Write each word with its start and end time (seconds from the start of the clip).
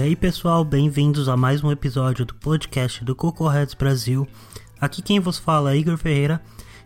E 0.00 0.02
aí 0.02 0.16
pessoal, 0.16 0.64
bem-vindos 0.64 1.28
a 1.28 1.36
mais 1.36 1.62
um 1.62 1.70
episódio 1.70 2.24
do 2.24 2.34
podcast 2.34 3.04
do 3.04 3.14
Cocorreds 3.14 3.74
Brasil. 3.74 4.26
Aqui 4.80 5.02
quem 5.02 5.20
vos 5.20 5.38
fala 5.38 5.74
é 5.74 5.76
Igor 5.76 5.98
Ferreira 5.98 6.40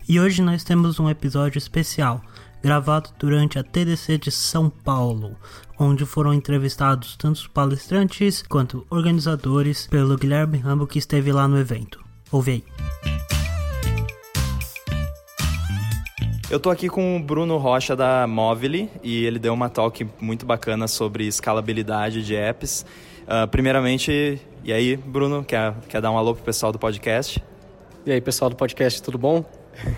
e 0.05 0.19
hoje 0.19 0.41
nós 0.41 0.65
temos 0.65 0.99
um 0.99 1.09
episódio 1.09 1.57
especial 1.57 2.21
gravado 2.61 3.11
durante 3.17 3.57
a 3.57 3.63
TDC 3.63 4.17
de 4.17 4.31
São 4.31 4.69
Paulo, 4.69 5.37
onde 5.79 6.05
foram 6.05 6.33
entrevistados 6.33 7.15
tanto 7.15 7.37
os 7.37 7.47
palestrantes 7.47 8.41
quanto 8.41 8.85
organizadores 8.89 9.87
pelo 9.87 10.17
Guilherme 10.17 10.57
Rambo 10.57 10.85
que 10.85 10.99
esteve 10.99 11.31
lá 11.31 11.47
no 11.47 11.57
evento. 11.57 12.03
Ouve 12.29 12.51
aí. 12.51 13.34
Eu 16.55 16.59
tô 16.61 16.69
aqui 16.69 16.87
com 16.87 17.17
o 17.17 17.19
Bruno 17.19 17.57
Rocha 17.57 17.97
da 17.97 18.25
Movile 18.25 18.89
e 19.03 19.25
ele 19.25 19.37
deu 19.37 19.53
uma 19.53 19.67
talk 19.67 20.07
muito 20.21 20.45
bacana 20.45 20.87
sobre 20.87 21.27
escalabilidade 21.27 22.25
de 22.25 22.33
apps. 22.33 22.85
Uh, 23.23 23.45
primeiramente, 23.45 24.39
e 24.63 24.71
aí, 24.71 24.95
Bruno, 24.95 25.43
quer, 25.43 25.73
quer 25.89 25.99
dar 25.99 26.11
um 26.11 26.17
alô 26.17 26.33
pro 26.33 26.45
pessoal 26.45 26.71
do 26.71 26.79
podcast? 26.79 27.43
E 28.05 28.11
aí, 28.13 28.21
pessoal 28.21 28.49
do 28.49 28.55
podcast, 28.55 29.03
tudo 29.03 29.17
bom? 29.17 29.43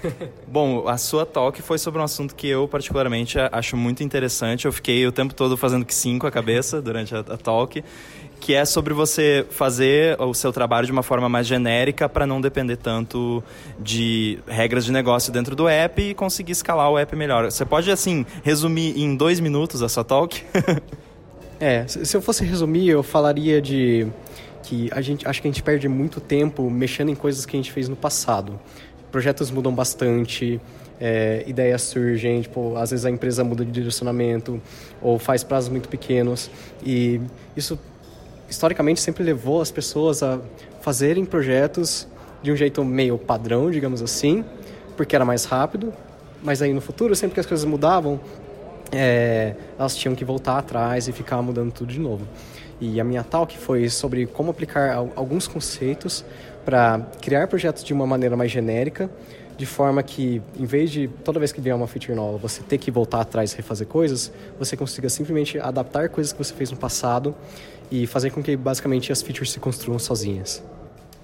Bom, 0.48 0.88
a 0.88 0.98
sua 0.98 1.28
talk 1.28 1.62
foi 1.62 1.78
sobre 1.78 2.02
um 2.02 2.04
assunto 2.04 2.34
que 2.34 2.48
eu 2.48 2.68
particularmente 2.68 3.38
acho 3.52 3.78
muito 3.78 4.02
interessante. 4.02 4.66
Eu 4.66 4.72
fiquei 4.72 5.06
o 5.06 5.12
tempo 5.12 5.36
todo 5.36 5.56
fazendo 5.56 5.86
que 5.86 5.94
sim 5.94 6.18
com 6.18 6.26
a 6.26 6.32
cabeça 6.32 6.82
durante 6.82 7.14
a, 7.14 7.20
a 7.20 7.38
talk 7.38 7.84
que 8.40 8.54
é 8.54 8.64
sobre 8.66 8.94
você 8.94 9.46
fazer 9.50 10.20
o 10.22 10.34
seu 10.34 10.54
trabalho 10.54 10.86
de 10.86 10.92
uma 10.92 11.04
forma 11.04 11.28
mais 11.28 11.48
genérica 11.48 12.08
para 12.08 12.26
não 12.26 12.40
depender 12.40 12.78
tanto 12.78 13.44
de 13.80 14.40
regras 14.48 14.86
de 14.86 14.92
negócio 14.92 15.32
dentro 15.34 15.56
do 15.56 15.68
app 15.68 16.02
e 16.02 16.14
conseguir 16.14 16.52
escalar 16.52 16.90
o 16.90 16.98
app 16.98 17.16
melhor. 17.16 17.52
Você 17.52 17.66
pode, 17.66 17.92
assim, 17.92 18.26
resumir 18.44 18.98
em 19.00 19.16
dois 19.16 19.40
minutos 19.40 19.82
a 19.82 19.90
sua 19.90 20.04
talk? 20.04 20.44
é, 21.60 21.86
se 21.88 22.16
eu 22.16 22.22
fosse 22.22 22.46
resumir, 22.46 22.88
eu 22.88 23.04
falaria 23.04 23.62
de 23.62 24.08
que 24.64 24.90
a 24.92 25.02
gente 25.02 25.28
acho 25.28 25.42
que 25.42 25.48
a 25.48 25.52
gente 25.52 25.64
perde 25.64 25.88
muito 25.88 26.20
tempo 26.20 26.70
mexendo 26.70 27.10
em 27.10 27.16
coisas 27.16 27.46
que 27.46 27.56
a 27.56 27.60
gente 27.60 27.72
fez 27.72 27.88
no 27.88 27.96
passado. 27.96 28.60
Projetos 29.12 29.50
mudam 29.50 29.74
bastante, 29.74 30.60
é, 31.00 31.44
ideias 31.48 31.84
surgem, 31.84 32.42
tipo, 32.42 32.76
às 32.76 32.92
vezes 32.92 33.06
a 33.06 33.10
empresa 33.10 33.44
muda 33.44 33.64
de 33.64 33.72
direcionamento 33.72 34.62
ou 35.02 35.18
faz 35.18 35.44
prazos 35.44 35.70
muito 35.70 35.88
pequenos 35.88 36.52
e 36.86 37.22
isso 37.56 37.80
historicamente 38.50 39.00
sempre 39.02 39.24
levou 39.24 39.62
as 39.62 39.72
pessoas 39.72 40.24
a 40.24 40.40
fazerem 40.82 41.26
projetos 41.26 42.08
de 42.42 42.52
um 42.52 42.56
jeito 42.56 42.84
meio 42.86 43.18
padrão, 43.18 43.70
digamos 43.70 44.02
assim, 44.02 44.46
porque 44.96 45.16
era 45.16 45.26
mais 45.26 45.46
rápido. 45.46 45.94
Mas 46.42 46.62
aí 46.62 46.74
no 46.74 46.82
futuro, 46.82 47.16
sempre 47.16 47.34
que 47.34 47.40
as 47.40 47.46
coisas 47.46 47.66
mudavam, 47.66 48.20
é, 48.92 49.56
elas 49.78 49.96
tinham 49.96 50.16
que 50.16 50.24
voltar 50.24 50.58
atrás 50.58 51.08
e 51.08 51.12
ficar 51.12 51.42
mudando 51.42 51.72
tudo 51.72 51.92
de 51.92 52.00
novo. 52.00 52.26
E 52.80 53.02
a 53.02 53.04
minha 53.04 53.24
talk 53.24 53.58
foi 53.58 53.90
sobre 53.90 54.28
como 54.28 54.52
aplicar 54.52 54.96
alguns 55.16 55.48
conceitos 55.48 56.24
para 56.64 57.02
criar 57.22 57.48
projetos 57.48 57.84
de 57.84 57.92
uma 57.92 58.06
maneira 58.06 58.38
mais 58.38 58.52
genérica, 58.52 59.10
de 59.58 59.66
forma 59.66 60.04
que, 60.04 60.40
em 60.60 60.66
vez 60.66 60.92
de 60.92 61.08
toda 61.24 61.40
vez 61.40 61.52
que 61.52 61.60
vier 61.60 61.76
uma 61.76 61.88
feature 61.88 62.14
nova, 62.14 62.38
você 62.38 62.62
ter 62.62 62.78
que 62.78 62.92
voltar 62.92 63.22
atrás 63.22 63.54
e 63.54 63.58
refazer 63.58 63.88
coisas, 63.88 64.32
você 64.60 64.78
consiga 64.78 65.10
simplesmente 65.10 65.60
adaptar 65.60 66.10
coisas 66.10 66.32
que 66.32 66.38
você 66.38 66.54
fez 66.54 66.70
no 66.70 66.78
passado 66.78 67.34
e 67.92 68.08
fazer 68.08 68.32
com 68.32 68.42
que 68.44 68.56
basicamente 68.56 69.12
as 69.12 69.22
features 69.22 69.52
se 69.52 69.60
construam 69.60 70.00
sozinhas. 70.00 70.64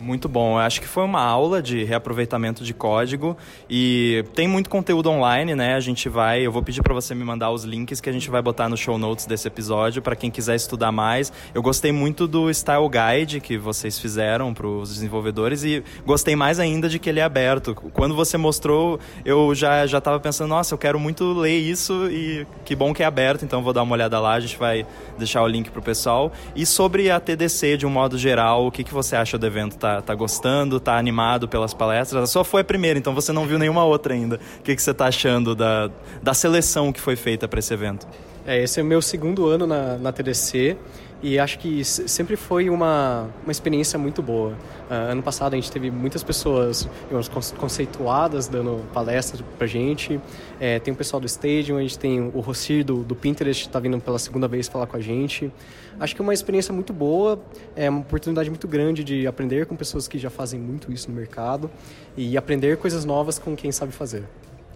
Muito 0.04 0.28
bom. 0.28 0.56
Eu 0.56 0.60
acho 0.60 0.82
que 0.82 0.88
foi 0.88 1.06
uma 1.06 1.22
aula 1.22 1.62
de 1.62 1.86
reaproveitamento 1.86 2.62
de 2.66 2.74
código 2.74 3.38
e 3.70 4.26
tem 4.36 4.50
muito 4.50 4.70
conteúdo 4.70 5.10
online, 5.10 5.56
né? 5.56 5.76
A 5.76 5.80
gente 5.80 6.10
vai, 6.10 6.42
eu 6.42 6.52
vou 6.52 6.62
pedir 6.62 6.82
para 6.82 6.94
você 6.94 7.16
me 7.16 7.24
mandar 7.24 7.52
os 7.52 7.64
links 7.64 8.02
que 8.02 8.10
a 8.10 8.12
gente 8.12 8.30
vai 8.30 8.42
botar 8.42 8.68
no 8.68 8.76
show 8.76 8.98
notes 8.98 9.26
desse 9.26 9.48
episódio 9.48 10.02
para 10.02 10.14
quem 10.14 10.30
quiser 10.30 10.56
estudar 10.56 10.92
mais. 10.92 11.32
Eu 11.54 11.62
gostei 11.62 11.94
muito 11.94 12.28
do 12.28 12.54
Style 12.54 12.90
Guide 12.90 13.40
que 13.40 13.58
vocês 13.58 13.98
fizeram 13.98 14.54
para 14.54 14.68
os 14.68 14.94
desenvolvedores 14.94 15.64
e 15.64 15.82
gostei 16.06 16.36
mais 16.36 16.60
ainda 16.60 16.90
de 16.90 17.00
que 17.00 17.10
ele 17.10 17.22
é 17.22 17.24
aberto. 17.24 17.74
Quando 17.74 18.14
você 18.14 18.38
mostrou, 18.38 19.00
eu 19.24 19.56
já 19.56 19.88
já 19.88 20.00
estava 20.00 20.20
pensando, 20.20 20.50
nossa, 20.50 20.74
eu 20.74 20.78
quero 20.78 21.00
muito 21.00 21.32
ler 21.32 21.58
isso 21.58 22.12
e 22.12 22.46
que 22.66 22.76
bom 22.76 22.94
que 22.94 23.04
é 23.04 23.06
aberto, 23.06 23.46
então 23.46 23.64
vou 23.64 23.72
dar 23.72 23.84
uma 23.84 23.94
olhada 23.94 24.20
lá, 24.20 24.34
a 24.34 24.40
gente 24.42 24.58
vai 24.58 24.86
deixar 25.18 25.42
o 25.44 25.48
link 25.48 25.72
pro 25.72 25.82
pessoal. 25.82 26.30
E 26.54 26.66
sobre 26.66 27.10
a 27.10 27.22
TDC 27.22 27.78
de 27.78 27.86
um 27.86 27.90
modo 27.90 28.18
geral, 28.18 28.68
o 28.68 28.72
que 28.72 28.84
que 28.84 28.94
você 28.94 29.16
acha 29.16 29.38
do 29.38 29.48
evento? 29.48 29.78
Tá 29.78 29.93
tá, 30.02 30.16
gostando, 30.16 30.80
tá 30.80 30.98
animado 30.98 31.48
pelas 31.48 31.74
palestras. 31.74 32.24
A 32.24 32.28
sua 32.28 32.44
foi 32.44 32.62
a 32.62 32.64
primeira, 32.64 32.98
então 32.98 33.14
você 33.14 33.32
não 33.32 33.46
viu 33.46 33.60
nenhuma 33.60 33.84
outra 33.84 34.14
ainda. 34.14 34.40
O 34.60 34.62
que, 34.64 34.76
que 34.76 34.82
você 34.82 34.92
está 34.92 35.08
achando 35.08 35.56
da, 35.56 35.90
da 36.22 36.34
seleção 36.34 36.92
que 36.92 37.00
foi 37.00 37.16
feita 37.16 37.48
para 37.48 37.60
esse 37.60 37.74
evento? 37.74 38.08
É, 38.46 38.62
esse 38.62 38.80
é 38.80 38.84
o 38.84 38.86
meu 38.86 39.02
segundo 39.02 39.48
ano 39.48 39.66
na, 39.66 39.98
na 39.98 40.12
TDC 40.12 40.78
e 41.24 41.40
acho 41.40 41.58
que 41.58 41.86
sempre 41.86 42.36
foi 42.36 42.70
uma, 42.70 43.30
uma 43.44 43.52
experiência 43.52 43.98
muito 43.98 44.22
boa. 44.22 44.52
Uh, 44.90 45.12
ano 45.12 45.24
passado 45.24 45.54
a 45.54 45.56
gente 45.56 45.72
teve 45.72 45.90
muitas 45.90 46.22
pessoas 46.22 46.88
digamos, 47.06 47.30
conceituadas 47.58 48.50
dando 48.50 48.84
palestras 48.94 49.42
pra 49.58 49.66
gente. 49.66 50.20
É, 50.60 50.80
tem 50.80 50.94
o 50.94 50.98
pessoal 50.98 51.22
do 51.22 51.26
Stadium, 51.26 51.78
a 51.78 51.82
gente 51.82 51.98
tem 51.98 52.20
o 52.20 52.42
Rossir 52.42 52.84
do, 52.84 53.04
do 53.04 53.16
Pinterest, 53.16 53.66
está 53.66 53.80
vindo 53.80 53.98
pela 54.02 54.20
segunda 54.20 54.50
vez 54.50 54.68
falar 54.68 54.86
com 54.86 54.98
a 54.98 55.00
gente. 55.00 55.50
Acho 55.98 56.14
que 56.14 56.22
é 56.22 56.24
uma 56.24 56.34
experiência 56.34 56.74
muito 56.74 56.92
boa, 56.92 57.42
é 57.74 57.90
uma 57.90 58.02
oportunidade 58.02 58.50
muito 58.50 58.68
grande 58.68 59.02
de 59.02 59.26
aprender 59.26 59.66
com 59.66 59.78
pessoas 59.78 60.10
que 60.10 60.20
já 60.20 60.30
fazem 60.30 60.60
muito 60.60 60.92
isso 60.92 61.10
no 61.10 61.16
mercado 61.16 61.72
e 62.18 62.36
aprender 62.36 62.76
coisas 62.76 63.06
novas 63.06 63.40
com 63.40 63.56
quem 63.56 63.72
sabe 63.72 63.94
fazer. 63.94 64.26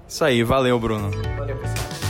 Isso 0.07 0.24
aí, 0.24 0.44
valeu, 0.44 0.80
Bruno. 0.80 1.12
Valeu, 1.38 1.57
pessoal. 1.57 2.06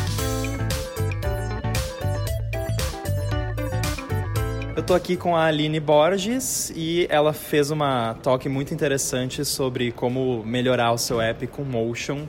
Tô 4.87 4.93
aqui 4.93 5.17
com 5.17 5.35
a 5.35 5.43
Aline 5.47 5.81
Borges 5.81 6.71
e 6.73 7.07
ela 7.09 7.33
fez 7.33 7.71
uma 7.71 8.13
talk 8.23 8.47
muito 8.47 8.73
interessante 8.73 9.43
sobre 9.43 9.91
como 9.91 10.41
melhorar 10.45 10.93
o 10.93 10.97
seu 10.97 11.19
app 11.19 11.45
com 11.47 11.61
Motion. 11.63 12.25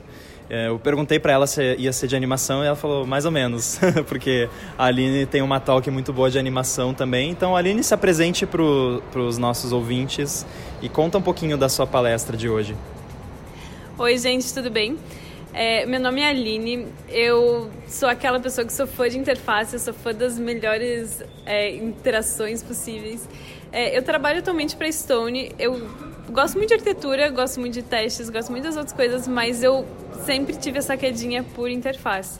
É, 0.49 0.67
eu 0.67 0.77
perguntei 0.77 1.21
para 1.21 1.31
ela 1.31 1.47
se 1.47 1.75
ia 1.77 1.93
ser 1.93 2.07
de 2.07 2.17
animação 2.17 2.61
e 2.61 2.67
ela 2.67 2.75
falou 2.75 3.07
mais 3.07 3.23
ou 3.23 3.31
menos, 3.31 3.79
porque 4.09 4.49
a 4.77 4.87
Aline 4.87 5.25
tem 5.25 5.41
uma 5.41 5.61
talk 5.61 5.89
muito 5.89 6.11
boa 6.11 6.29
de 6.29 6.37
animação 6.37 6.93
também. 6.93 7.31
Então, 7.31 7.55
Aline, 7.55 7.81
se 7.81 7.93
apresente 7.93 8.45
para 8.45 8.61
os 8.61 9.37
nossos 9.37 9.71
ouvintes 9.71 10.45
e 10.81 10.89
conta 10.89 11.17
um 11.17 11.21
pouquinho 11.21 11.57
da 11.57 11.69
sua 11.69 11.87
palestra 11.87 12.35
de 12.35 12.49
hoje. 12.49 12.75
Oi, 13.97 14.17
gente, 14.17 14.53
tudo 14.53 14.69
bem? 14.69 14.97
É, 15.51 15.83
meu 15.87 15.99
nome 15.99 16.21
é 16.21 16.29
Aline, 16.29 16.87
eu 17.09 17.71
sou 17.87 18.07
aquela 18.07 18.39
pessoa 18.39 18.65
que 18.65 18.71
sou 18.71 18.85
fã 18.85 19.09
de 19.09 19.17
interface, 19.17 19.79
sou 19.79 19.93
fã 19.93 20.13
das 20.13 20.37
melhores 20.37 21.23
é, 21.45 21.75
interações 21.75 22.61
possíveis. 22.61 23.27
É, 23.71 23.97
eu 23.97 24.03
trabalho 24.03 24.39
atualmente 24.39 24.75
para 24.75 24.91
Stone, 24.91 25.51
eu 25.57 25.89
gosto 26.29 26.55
muito 26.55 26.69
de 26.69 26.75
arquitetura, 26.75 27.29
gosto 27.29 27.59
muito 27.59 27.73
de 27.73 27.81
testes, 27.81 28.29
gosto 28.29 28.51
muito 28.51 28.63
das 28.63 28.77
outras 28.77 28.93
coisas, 28.93 29.27
mas 29.27 29.63
eu 29.63 29.85
sempre 30.23 30.55
tive 30.55 30.77
essa 30.77 30.95
quedinha 30.95 31.43
por 31.43 31.69
interface. 31.69 32.39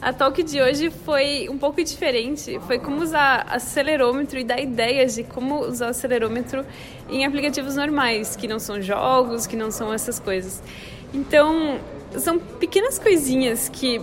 A 0.00 0.12
talk 0.12 0.42
de 0.42 0.62
hoje 0.62 0.90
foi 0.90 1.48
um 1.50 1.58
pouco 1.58 1.82
diferente, 1.84 2.58
foi 2.66 2.78
como 2.78 3.02
usar 3.02 3.46
acelerômetro 3.50 4.38
e 4.38 4.44
dar 4.44 4.58
ideias 4.58 5.14
de 5.14 5.22
como 5.24 5.66
usar 5.66 5.88
acelerômetro 5.88 6.64
em 7.10 7.26
aplicativos 7.26 7.76
normais, 7.76 8.36
que 8.36 8.48
não 8.48 8.58
são 8.58 8.80
jogos, 8.80 9.46
que 9.46 9.56
não 9.56 9.70
são 9.70 9.92
essas 9.92 10.18
coisas. 10.18 10.62
Então, 11.12 11.80
são 12.16 12.38
pequenas 12.38 12.98
coisinhas 12.98 13.68
que 13.68 14.00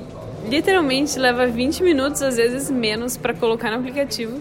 literalmente 0.48 1.18
leva 1.18 1.48
20 1.48 1.84
minutos, 1.84 2.22
às 2.22 2.38
vezes 2.38 2.70
menos, 2.70 3.18
para 3.18 3.34
colocar 3.34 3.72
no 3.72 3.78
aplicativo 3.78 4.40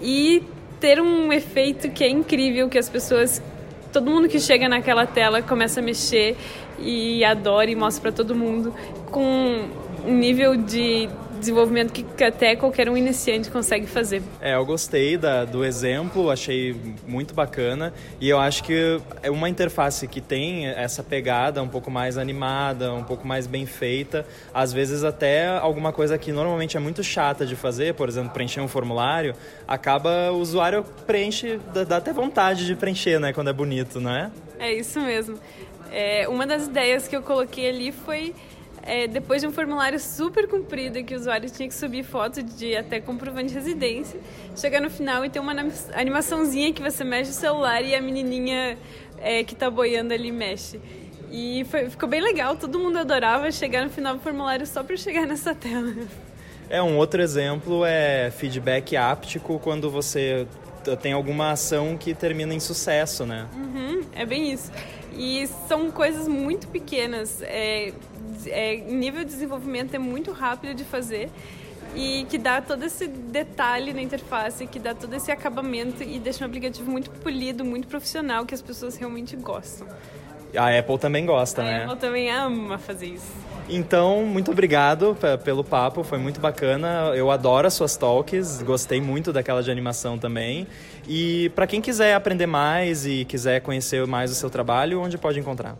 e 0.00 0.42
ter 0.80 1.00
um 1.00 1.32
efeito 1.32 1.90
que 1.90 2.02
é 2.02 2.08
incrível, 2.08 2.68
que 2.68 2.78
as 2.78 2.88
pessoas, 2.88 3.42
todo 3.92 4.10
mundo 4.10 4.28
que 4.28 4.40
chega 4.40 4.68
naquela 4.68 5.06
tela 5.06 5.42
começa 5.42 5.80
a 5.80 5.82
mexer 5.82 6.36
e 6.78 7.24
adora 7.24 7.70
e 7.70 7.76
mostra 7.76 8.02
para 8.02 8.12
todo 8.12 8.34
mundo 8.34 8.74
com 9.10 9.68
um 10.06 10.14
nível 10.14 10.56
de 10.56 11.08
desenvolvimento 11.40 11.92
que 11.92 12.22
até 12.22 12.54
qualquer 12.54 12.88
um 12.88 12.96
iniciante 12.96 13.50
consegue 13.50 13.86
fazer. 13.86 14.22
É, 14.40 14.54
eu 14.54 14.64
gostei 14.64 15.16
da, 15.16 15.44
do 15.44 15.64
exemplo, 15.64 16.30
achei 16.30 16.76
muito 17.06 17.34
bacana 17.34 17.92
e 18.20 18.28
eu 18.28 18.38
acho 18.38 18.62
que 18.62 19.00
é 19.22 19.30
uma 19.30 19.48
interface 19.48 20.06
que 20.06 20.20
tem 20.20 20.68
essa 20.68 21.02
pegada 21.02 21.62
um 21.62 21.68
pouco 21.68 21.90
mais 21.90 22.16
animada, 22.16 22.92
um 22.92 23.02
pouco 23.02 23.26
mais 23.26 23.46
bem 23.46 23.66
feita, 23.66 24.24
às 24.54 24.72
vezes 24.72 25.02
até 25.02 25.48
alguma 25.48 25.92
coisa 25.92 26.16
que 26.16 26.30
normalmente 26.30 26.76
é 26.76 26.80
muito 26.80 27.02
chata 27.02 27.44
de 27.44 27.56
fazer, 27.56 27.94
por 27.94 28.08
exemplo, 28.08 28.30
preencher 28.30 28.60
um 28.60 28.68
formulário, 28.68 29.34
acaba 29.66 30.30
o 30.30 30.38
usuário 30.38 30.84
preenche, 31.06 31.58
dá 31.88 31.96
até 31.96 32.12
vontade 32.12 32.66
de 32.66 32.76
preencher, 32.76 33.18
né, 33.18 33.32
quando 33.32 33.50
é 33.50 33.52
bonito, 33.52 34.00
não 34.00 34.14
é? 34.14 34.30
É 34.58 34.72
isso 34.72 35.00
mesmo. 35.00 35.38
É, 35.90 36.28
uma 36.28 36.46
das 36.46 36.66
ideias 36.66 37.08
que 37.08 37.16
eu 37.16 37.22
coloquei 37.22 37.68
ali 37.68 37.90
foi 37.90 38.34
é, 38.82 39.06
depois 39.06 39.42
de 39.42 39.48
um 39.48 39.52
formulário 39.52 39.98
super 39.98 40.48
comprido 40.48 41.02
que 41.04 41.14
o 41.14 41.18
usuário 41.18 41.48
tinha 41.50 41.68
que 41.68 41.74
subir 41.74 42.02
foto 42.02 42.42
de 42.42 42.76
até 42.76 43.00
comprovante 43.00 43.48
de 43.48 43.54
residência, 43.54 44.18
chegar 44.56 44.80
no 44.80 44.90
final 44.90 45.24
e 45.24 45.30
ter 45.30 45.40
uma 45.40 45.54
animaçãozinha 45.94 46.72
que 46.72 46.82
você 46.82 47.04
mexe 47.04 47.30
o 47.30 47.34
celular 47.34 47.82
e 47.82 47.94
a 47.94 48.00
menininha 48.00 48.78
é, 49.18 49.44
que 49.44 49.54
tá 49.54 49.70
boiando 49.70 50.14
ali 50.14 50.32
mexe. 50.32 50.80
E 51.30 51.64
foi, 51.70 51.88
ficou 51.88 52.08
bem 52.08 52.20
legal, 52.20 52.56
todo 52.56 52.78
mundo 52.78 52.98
adorava 52.98 53.50
chegar 53.52 53.84
no 53.84 53.90
final 53.90 54.14
do 54.14 54.20
formulário 54.20 54.66
só 54.66 54.82
para 54.82 54.96
chegar 54.96 55.26
nessa 55.26 55.54
tela. 55.54 55.94
É, 56.68 56.82
um 56.82 56.96
outro 56.96 57.20
exemplo 57.20 57.84
é 57.84 58.30
feedback 58.30 58.96
áptico 58.96 59.58
quando 59.58 59.90
você 59.90 60.46
tem 61.02 61.12
alguma 61.12 61.50
ação 61.52 61.96
que 61.96 62.14
termina 62.14 62.54
em 62.54 62.60
sucesso, 62.60 63.26
né? 63.26 63.46
Uhum, 63.54 64.02
é 64.14 64.24
bem 64.24 64.52
isso. 64.52 64.70
E 65.12 65.46
são 65.68 65.90
coisas 65.90 66.26
muito 66.28 66.68
pequenas. 66.68 67.42
É, 67.42 67.92
é, 68.46 68.76
nível 68.76 69.24
de 69.24 69.30
desenvolvimento 69.30 69.94
é 69.94 69.98
muito 69.98 70.32
rápido 70.32 70.74
de 70.74 70.84
fazer 70.84 71.30
e 71.94 72.24
que 72.30 72.38
dá 72.38 72.60
todo 72.60 72.84
esse 72.84 73.06
detalhe 73.06 73.92
na 73.92 74.00
interface, 74.00 74.66
que 74.66 74.78
dá 74.78 74.94
todo 74.94 75.14
esse 75.14 75.30
acabamento 75.32 76.02
e 76.02 76.18
deixa 76.18 76.44
um 76.44 76.46
aplicativo 76.46 76.90
muito 76.90 77.10
polido, 77.10 77.64
muito 77.64 77.88
profissional, 77.88 78.46
que 78.46 78.54
as 78.54 78.62
pessoas 78.62 78.96
realmente 78.96 79.36
gostam. 79.36 79.88
A 80.56 80.78
Apple 80.78 80.98
também 80.98 81.26
gosta, 81.26 81.62
a 81.62 81.64
né? 81.64 81.80
A 81.80 81.84
Apple 81.84 81.98
também 81.98 82.30
ama 82.30 82.78
fazer 82.78 83.06
isso. 83.06 83.32
Então, 83.72 84.24
muito 84.24 84.50
obrigado 84.50 85.16
pelo 85.44 85.62
papo, 85.62 86.02
foi 86.02 86.18
muito 86.18 86.40
bacana. 86.40 87.12
Eu 87.14 87.30
adoro 87.30 87.68
as 87.68 87.74
suas 87.74 87.96
talks, 87.96 88.60
gostei 88.62 89.00
muito 89.00 89.32
daquela 89.32 89.62
de 89.62 89.70
animação 89.70 90.18
também. 90.18 90.66
E 91.06 91.50
para 91.50 91.68
quem 91.68 91.80
quiser 91.80 92.14
aprender 92.14 92.46
mais 92.46 93.06
e 93.06 93.24
quiser 93.24 93.60
conhecer 93.60 94.04
mais 94.08 94.32
o 94.32 94.34
seu 94.34 94.50
trabalho, 94.50 95.00
onde 95.00 95.16
pode 95.16 95.38
encontrar? 95.38 95.76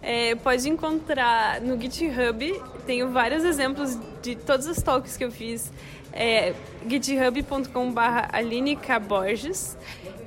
É, 0.00 0.36
pode 0.36 0.68
encontrar 0.68 1.60
no 1.60 1.78
GitHub, 1.80 2.62
tenho 2.86 3.10
vários 3.10 3.42
exemplos 3.42 3.98
de 4.22 4.36
todas 4.36 4.68
as 4.68 4.80
talks 4.80 5.16
que 5.16 5.24
eu 5.24 5.32
fiz. 5.32 5.72
É, 6.12 6.54
github.com.br 6.88 8.00
Aline 8.32 8.78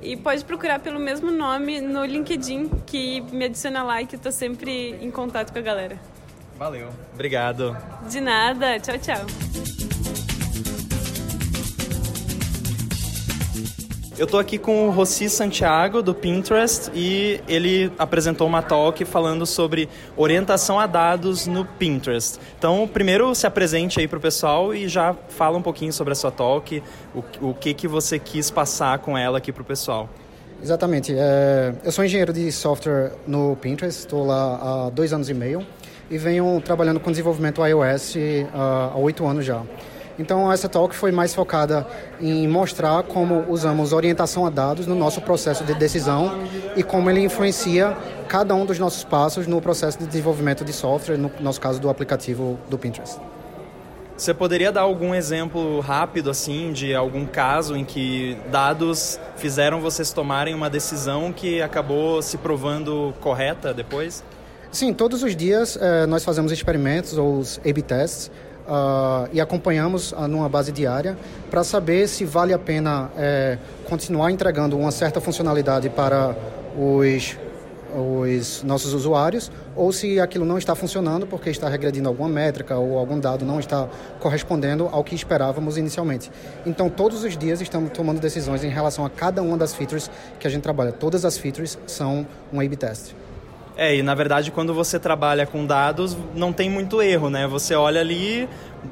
e 0.02 0.16
pode 0.16 0.44
procurar 0.44 0.78
pelo 0.78 1.00
mesmo 1.00 1.30
nome 1.30 1.80
no 1.80 2.04
LinkedIn 2.04 2.68
que 2.86 3.22
me 3.32 3.46
adiciona 3.46 3.82
lá 3.82 4.02
e 4.02 4.06
que 4.06 4.18
tô 4.18 4.30
sempre 4.30 4.96
em 5.00 5.10
contato 5.10 5.52
com 5.52 5.58
a 5.58 5.62
galera. 5.62 6.11
Valeu. 6.62 6.90
Obrigado. 7.12 7.76
De 8.08 8.20
nada. 8.20 8.78
Tchau, 8.78 8.96
tchau. 8.96 9.26
Eu 14.16 14.28
tô 14.28 14.38
aqui 14.38 14.58
com 14.58 14.86
o 14.86 14.90
Rossi 14.92 15.28
Santiago 15.28 16.00
do 16.00 16.14
Pinterest 16.14 16.88
e 16.94 17.40
ele 17.48 17.90
apresentou 17.98 18.46
uma 18.46 18.62
talk 18.62 19.04
falando 19.04 19.44
sobre 19.44 19.88
orientação 20.16 20.78
a 20.78 20.86
dados 20.86 21.48
no 21.48 21.64
Pinterest. 21.64 22.38
Então, 22.56 22.86
primeiro 22.86 23.34
se 23.34 23.44
apresente 23.44 23.98
aí 23.98 24.06
pro 24.06 24.20
pessoal 24.20 24.72
e 24.72 24.86
já 24.86 25.16
fala 25.30 25.58
um 25.58 25.62
pouquinho 25.62 25.92
sobre 25.92 26.12
a 26.12 26.14
sua 26.14 26.30
talk, 26.30 26.80
o, 27.12 27.48
o 27.48 27.54
que 27.54 27.74
que 27.74 27.88
você 27.88 28.20
quis 28.20 28.52
passar 28.52 29.00
com 29.00 29.18
ela 29.18 29.38
aqui 29.38 29.50
pro 29.50 29.64
pessoal. 29.64 30.08
Exatamente. 30.62 31.12
É, 31.12 31.74
eu 31.82 31.90
sou 31.90 32.04
engenheiro 32.04 32.32
de 32.32 32.52
software 32.52 33.14
no 33.26 33.56
Pinterest, 33.56 34.02
estou 34.02 34.24
lá 34.24 34.86
há 34.86 34.90
dois 34.90 35.12
anos 35.12 35.28
e 35.28 35.34
meio 35.34 35.66
e 36.12 36.18
venho 36.18 36.60
trabalhando 36.60 37.00
com 37.00 37.10
desenvolvimento 37.10 37.66
iOS 37.66 38.16
uh, 38.16 38.90
há 38.92 38.98
oito 38.98 39.26
anos 39.26 39.46
já. 39.46 39.62
Então, 40.18 40.52
essa 40.52 40.68
talk 40.68 40.94
foi 40.94 41.10
mais 41.10 41.34
focada 41.34 41.86
em 42.20 42.46
mostrar 42.46 43.02
como 43.04 43.46
usamos 43.48 43.94
orientação 43.94 44.44
a 44.44 44.50
dados 44.50 44.86
no 44.86 44.94
nosso 44.94 45.22
processo 45.22 45.64
de 45.64 45.74
decisão 45.74 46.38
e 46.76 46.82
como 46.82 47.08
ele 47.08 47.20
influencia 47.20 47.96
cada 48.28 48.54
um 48.54 48.66
dos 48.66 48.78
nossos 48.78 49.02
passos 49.04 49.46
no 49.46 49.58
processo 49.62 49.98
de 49.98 50.06
desenvolvimento 50.06 50.66
de 50.66 50.72
software, 50.74 51.16
no 51.16 51.32
nosso 51.40 51.58
caso 51.58 51.80
do 51.80 51.88
aplicativo 51.88 52.58
do 52.68 52.76
Pinterest. 52.76 53.18
Você 54.14 54.34
poderia 54.34 54.70
dar 54.70 54.82
algum 54.82 55.14
exemplo 55.14 55.80
rápido 55.80 56.28
assim 56.28 56.74
de 56.74 56.94
algum 56.94 57.24
caso 57.24 57.74
em 57.74 57.86
que 57.86 58.36
dados 58.50 59.18
fizeram 59.36 59.80
vocês 59.80 60.12
tomarem 60.12 60.54
uma 60.54 60.68
decisão 60.68 61.32
que 61.32 61.62
acabou 61.62 62.20
se 62.20 62.36
provando 62.36 63.14
correta 63.18 63.72
depois? 63.72 64.22
Sim, 64.72 64.94
todos 64.94 65.22
os 65.22 65.36
dias 65.36 65.78
eh, 65.78 66.06
nós 66.06 66.24
fazemos 66.24 66.50
experimentos 66.50 67.18
ou 67.18 67.36
os 67.36 67.58
A-B 67.58 67.82
tests 67.82 68.30
uh, 68.66 69.28
e 69.30 69.38
acompanhamos 69.38 70.12
uh, 70.12 70.26
numa 70.26 70.48
base 70.48 70.72
diária 70.72 71.14
para 71.50 71.62
saber 71.62 72.08
se 72.08 72.24
vale 72.24 72.54
a 72.54 72.58
pena 72.58 73.10
eh, 73.18 73.58
continuar 73.86 74.30
entregando 74.30 74.78
uma 74.78 74.90
certa 74.90 75.20
funcionalidade 75.20 75.90
para 75.90 76.34
os, 76.74 77.36
os 77.94 78.62
nossos 78.62 78.94
usuários 78.94 79.52
ou 79.76 79.92
se 79.92 80.18
aquilo 80.18 80.46
não 80.46 80.56
está 80.56 80.74
funcionando 80.74 81.26
porque 81.26 81.50
está 81.50 81.68
regredindo 81.68 82.08
alguma 82.08 82.30
métrica 82.30 82.74
ou 82.78 82.96
algum 82.96 83.20
dado 83.20 83.44
não 83.44 83.60
está 83.60 83.86
correspondendo 84.20 84.88
ao 84.90 85.04
que 85.04 85.14
esperávamos 85.14 85.76
inicialmente. 85.76 86.30
Então, 86.64 86.88
todos 86.88 87.24
os 87.24 87.36
dias 87.36 87.60
estamos 87.60 87.90
tomando 87.90 88.22
decisões 88.22 88.64
em 88.64 88.70
relação 88.70 89.04
a 89.04 89.10
cada 89.10 89.42
uma 89.42 89.58
das 89.58 89.74
features 89.74 90.10
que 90.40 90.46
a 90.46 90.50
gente 90.50 90.62
trabalha. 90.62 90.92
Todas 90.92 91.26
as 91.26 91.36
features 91.36 91.78
são 91.86 92.26
um 92.50 92.58
A-B 92.58 92.74
test. 92.74 93.12
É, 93.76 93.96
e 93.96 94.02
na 94.02 94.14
verdade 94.14 94.50
quando 94.50 94.74
você 94.74 94.98
trabalha 94.98 95.46
com 95.46 95.64
dados 95.64 96.16
não 96.34 96.52
tem 96.52 96.68
muito 96.68 97.00
erro, 97.00 97.30
né? 97.30 97.46
Você 97.46 97.74
olha 97.74 98.00
ali, 98.00 98.48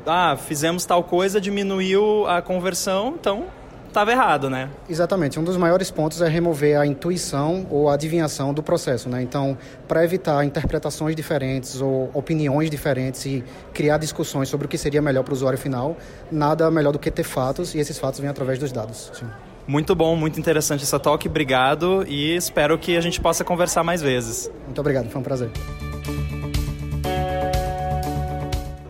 ah, 0.07 0.37
fizemos 0.37 0.85
tal 0.85 1.05
coisa, 1.05 1.41
diminuiu 1.41 2.27
a 2.27 2.41
conversão, 2.41 3.15
então 3.19 3.47
estava 3.91 4.13
errado, 4.13 4.49
né? 4.49 4.71
Exatamente. 4.89 5.39
Um 5.39 5.45
dos 5.45 5.57
maiores 5.57 5.91
pontos 5.91 6.23
é 6.23 6.29
remover 6.29 6.79
a 6.79 6.87
intuição 6.87 7.67
ou 7.71 7.89
a 7.91 7.95
adivinhação 7.95 8.55
do 8.55 8.63
processo, 8.63 9.09
né? 9.09 9.21
Então, 9.21 9.59
para 9.87 10.05
evitar 10.05 10.45
interpretações 10.45 11.15
diferentes 11.15 11.81
ou 11.81 12.11
opiniões 12.15 12.71
diferentes 12.71 13.27
e 13.27 13.45
criar 13.75 13.99
discussões 13.99 14.49
sobre 14.49 14.67
o 14.67 14.69
que 14.69 14.79
seria 14.79 15.03
melhor 15.03 15.25
para 15.25 15.33
o 15.33 15.35
usuário 15.35 15.59
final, 15.59 15.97
nada 16.31 16.71
melhor 16.71 16.93
do 16.93 16.99
que 16.99 17.11
ter 17.11 17.25
fatos 17.25 17.75
e 17.75 17.79
esses 17.79 17.99
fatos 17.99 18.21
vêm 18.21 18.31
através 18.31 18.59
dos 18.59 18.73
dados. 18.73 19.11
Sim. 19.13 19.27
Muito 19.71 19.95
bom, 19.95 20.17
muito 20.17 20.41
interessante 20.41 20.83
essa 20.83 20.99
talk, 20.99 21.29
obrigado 21.29 22.05
e 22.09 22.35
espero 22.35 22.77
que 22.77 22.97
a 22.97 23.01
gente 23.01 23.21
possa 23.21 23.45
conversar 23.45 23.85
mais 23.85 24.03
vezes. 24.03 24.51
Muito 24.65 24.81
obrigado, 24.81 25.09
foi 25.09 25.21
um 25.21 25.23
prazer. 25.23 25.49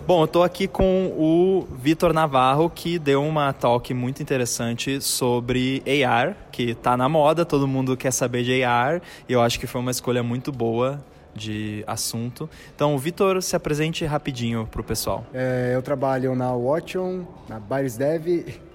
Bom, 0.07 0.23
eu 0.23 0.25
estou 0.25 0.43
aqui 0.43 0.67
com 0.67 1.13
o 1.19 1.69
Vitor 1.77 2.15
Navarro, 2.15 2.71
que 2.71 2.99
deu 2.99 3.23
uma 3.23 3.53
talk 3.53 3.93
muito 3.93 4.23
interessante 4.23 5.03
sobre 5.03 5.83
AR, 6.03 6.35
que 6.51 6.71
está 6.71 6.97
na 6.97 7.11
moda, 7.11 7.45
todo 7.45 7.69
mundo 7.69 7.95
quer 7.95 8.11
saber 8.11 8.43
de 8.43 8.65
AR, 8.65 9.03
e 9.29 9.35
eu 9.35 9.43
acho 9.43 9.61
que 9.61 9.67
foi 9.67 9.83
uma 9.83 9.91
escolha 9.91 10.23
muito 10.23 10.51
boa 10.51 11.05
de 11.35 11.85
assunto. 11.87 12.49
Então, 12.75 12.97
Vitor, 12.97 13.43
se 13.43 13.55
apresente 13.55 14.07
rapidinho 14.07 14.67
para 14.67 14.81
o 14.81 14.85
pessoal. 14.85 15.27
É, 15.35 15.73
eu 15.75 15.83
trabalho 15.83 16.35
na 16.35 16.55
Watchon, 16.55 17.27
na 17.51 17.61
Byres 17.61 17.99
Dev 17.99 18.27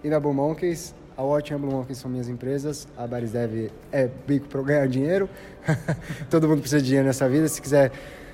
e 0.03 0.07
na 0.07 0.19
Boom 0.19 0.35
Monkeys. 0.35 0.93
A 1.17 1.23
Watch 1.23 1.51
e 1.51 1.55
a 1.55 1.57
Blue 1.57 1.85
são 1.93 2.11
minhas 2.11 2.27
empresas. 2.27 2.87
A 2.97 3.07
Baris 3.07 3.31
Dev 3.31 3.71
é 3.91 4.09
bico 4.27 4.47
para 4.47 4.61
ganhar 4.61 4.87
dinheiro. 4.87 5.29
Todo 6.29 6.47
mundo 6.47 6.59
precisa 6.59 6.81
de 6.81 6.87
dinheiro 6.87 7.07
nessa 7.07 7.27
vida. 7.29 7.47
Se 7.47 7.61
quiser 7.61 7.91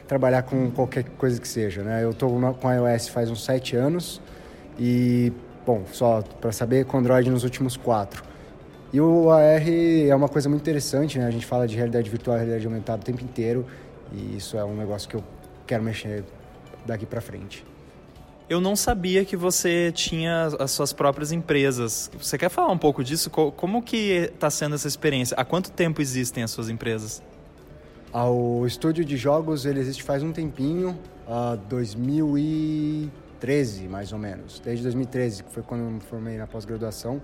trabalhar 0.08 0.44
com 0.44 0.72
qualquer 0.72 1.04
coisa 1.18 1.40
que 1.40 1.48
seja, 1.48 1.84
né? 1.84 2.04
Eu 2.04 2.10
estou 2.10 2.40
com 2.56 2.68
a 2.68 2.74
iOS 2.74 3.08
faz 3.10 3.30
uns 3.30 3.46
sete 3.46 3.76
anos 3.76 4.20
e, 4.80 5.32
bom, 5.66 5.84
só 5.92 6.22
para 6.22 6.52
saber, 6.52 6.86
com 6.86 6.98
Android 6.98 7.30
nos 7.30 7.44
últimos 7.44 7.78
quatro. 7.78 8.24
E 8.92 9.00
o 9.00 9.30
AR 9.30 9.64
é 9.70 10.14
uma 10.14 10.28
coisa 10.28 10.50
muito 10.50 10.62
interessante, 10.62 11.20
né? 11.20 11.28
A 11.28 11.32
gente 11.32 11.46
fala 11.46 11.68
de 11.68 11.76
realidade 11.76 12.10
virtual 12.10 12.36
realidade 12.36 12.66
aumentada 12.66 13.02
o 13.02 13.06
tempo 13.06 13.24
inteiro 13.24 13.66
e 14.12 14.38
isso 14.38 14.58
é 14.58 14.66
um 14.66 14.76
negócio 14.76 15.08
que 15.08 15.16
eu 15.16 15.24
quero 15.66 15.84
mexer 15.84 16.24
daqui 16.86 17.06
para 17.06 17.22
frente. 17.22 17.64
Eu 18.52 18.60
não 18.60 18.76
sabia 18.76 19.24
que 19.24 19.38
você 19.38 19.94
tinha 19.94 20.48
as 20.60 20.72
suas 20.72 20.92
próprias 20.92 21.32
empresas. 21.32 22.12
Você 22.20 22.38
quer 22.38 22.50
falar 22.50 22.70
um 22.70 22.78
pouco 22.78 23.02
disso? 23.02 23.30
Como 23.30 23.82
que 23.82 24.30
está 24.34 24.50
sendo 24.50 24.76
essa 24.76 24.90
experiência? 24.90 25.38
Há 25.38 25.46
quanto 25.46 25.72
tempo 25.72 26.02
existem 26.02 26.44
as 26.44 26.52
suas 26.52 26.68
empresas? 26.68 27.24
Ah, 28.12 28.30
o 28.30 28.68
estúdio 28.68 29.06
de 29.06 29.16
jogos 29.16 29.66
ele 29.66 29.80
existe 29.80 30.04
faz 30.04 30.22
um 30.22 30.34
tempinho, 30.34 31.00
uh, 31.26 31.56
2013 31.70 33.88
mais 33.88 34.12
ou 34.12 34.20
menos, 34.20 34.60
desde 34.60 34.84
2013 34.84 35.46
que 35.46 35.52
foi 35.54 35.64
quando 35.64 35.86
eu 35.86 35.90
me 35.90 36.02
formei 36.02 36.36
na 36.36 36.46
pós-graduação. 36.46 37.22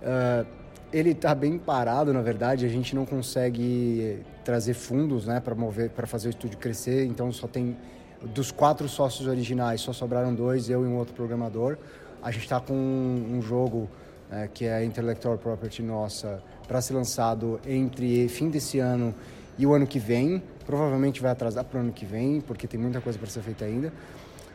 Uh, 0.00 0.46
ele 0.92 1.10
está 1.10 1.34
bem 1.34 1.58
parado, 1.58 2.12
na 2.12 2.22
verdade. 2.22 2.64
A 2.64 2.68
gente 2.68 2.94
não 2.94 3.04
consegue 3.04 4.22
trazer 4.44 4.74
fundos, 4.74 5.26
né, 5.26 5.40
para 5.40 5.56
mover, 5.56 5.90
para 5.90 6.06
fazer 6.06 6.28
o 6.28 6.30
estúdio 6.30 6.56
crescer. 6.56 7.04
Então 7.06 7.32
só 7.32 7.48
tem 7.48 7.76
dos 8.22 8.50
quatro 8.50 8.88
sócios 8.88 9.26
originais, 9.26 9.80
só 9.80 9.92
sobraram 9.92 10.34
dois, 10.34 10.68
eu 10.68 10.84
e 10.84 10.86
um 10.86 10.96
outro 10.96 11.14
programador. 11.14 11.76
A 12.22 12.30
gente 12.30 12.42
está 12.42 12.60
com 12.60 12.74
um 12.74 13.40
jogo 13.40 13.88
é, 14.30 14.48
que 14.52 14.64
é 14.66 14.84
Intellectual 14.84 15.38
Property 15.38 15.82
nossa 15.82 16.42
para 16.68 16.80
ser 16.80 16.94
lançado 16.94 17.58
entre 17.66 18.28
fim 18.28 18.48
desse 18.48 18.78
ano 18.78 19.14
e 19.58 19.66
o 19.66 19.74
ano 19.74 19.86
que 19.86 19.98
vem. 19.98 20.42
Provavelmente 20.64 21.20
vai 21.20 21.32
atrasar 21.32 21.64
para 21.64 21.78
o 21.78 21.80
ano 21.80 21.92
que 21.92 22.04
vem, 22.04 22.40
porque 22.40 22.66
tem 22.66 22.78
muita 22.78 23.00
coisa 23.00 23.18
para 23.18 23.28
ser 23.28 23.42
feita 23.42 23.64
ainda. 23.64 23.92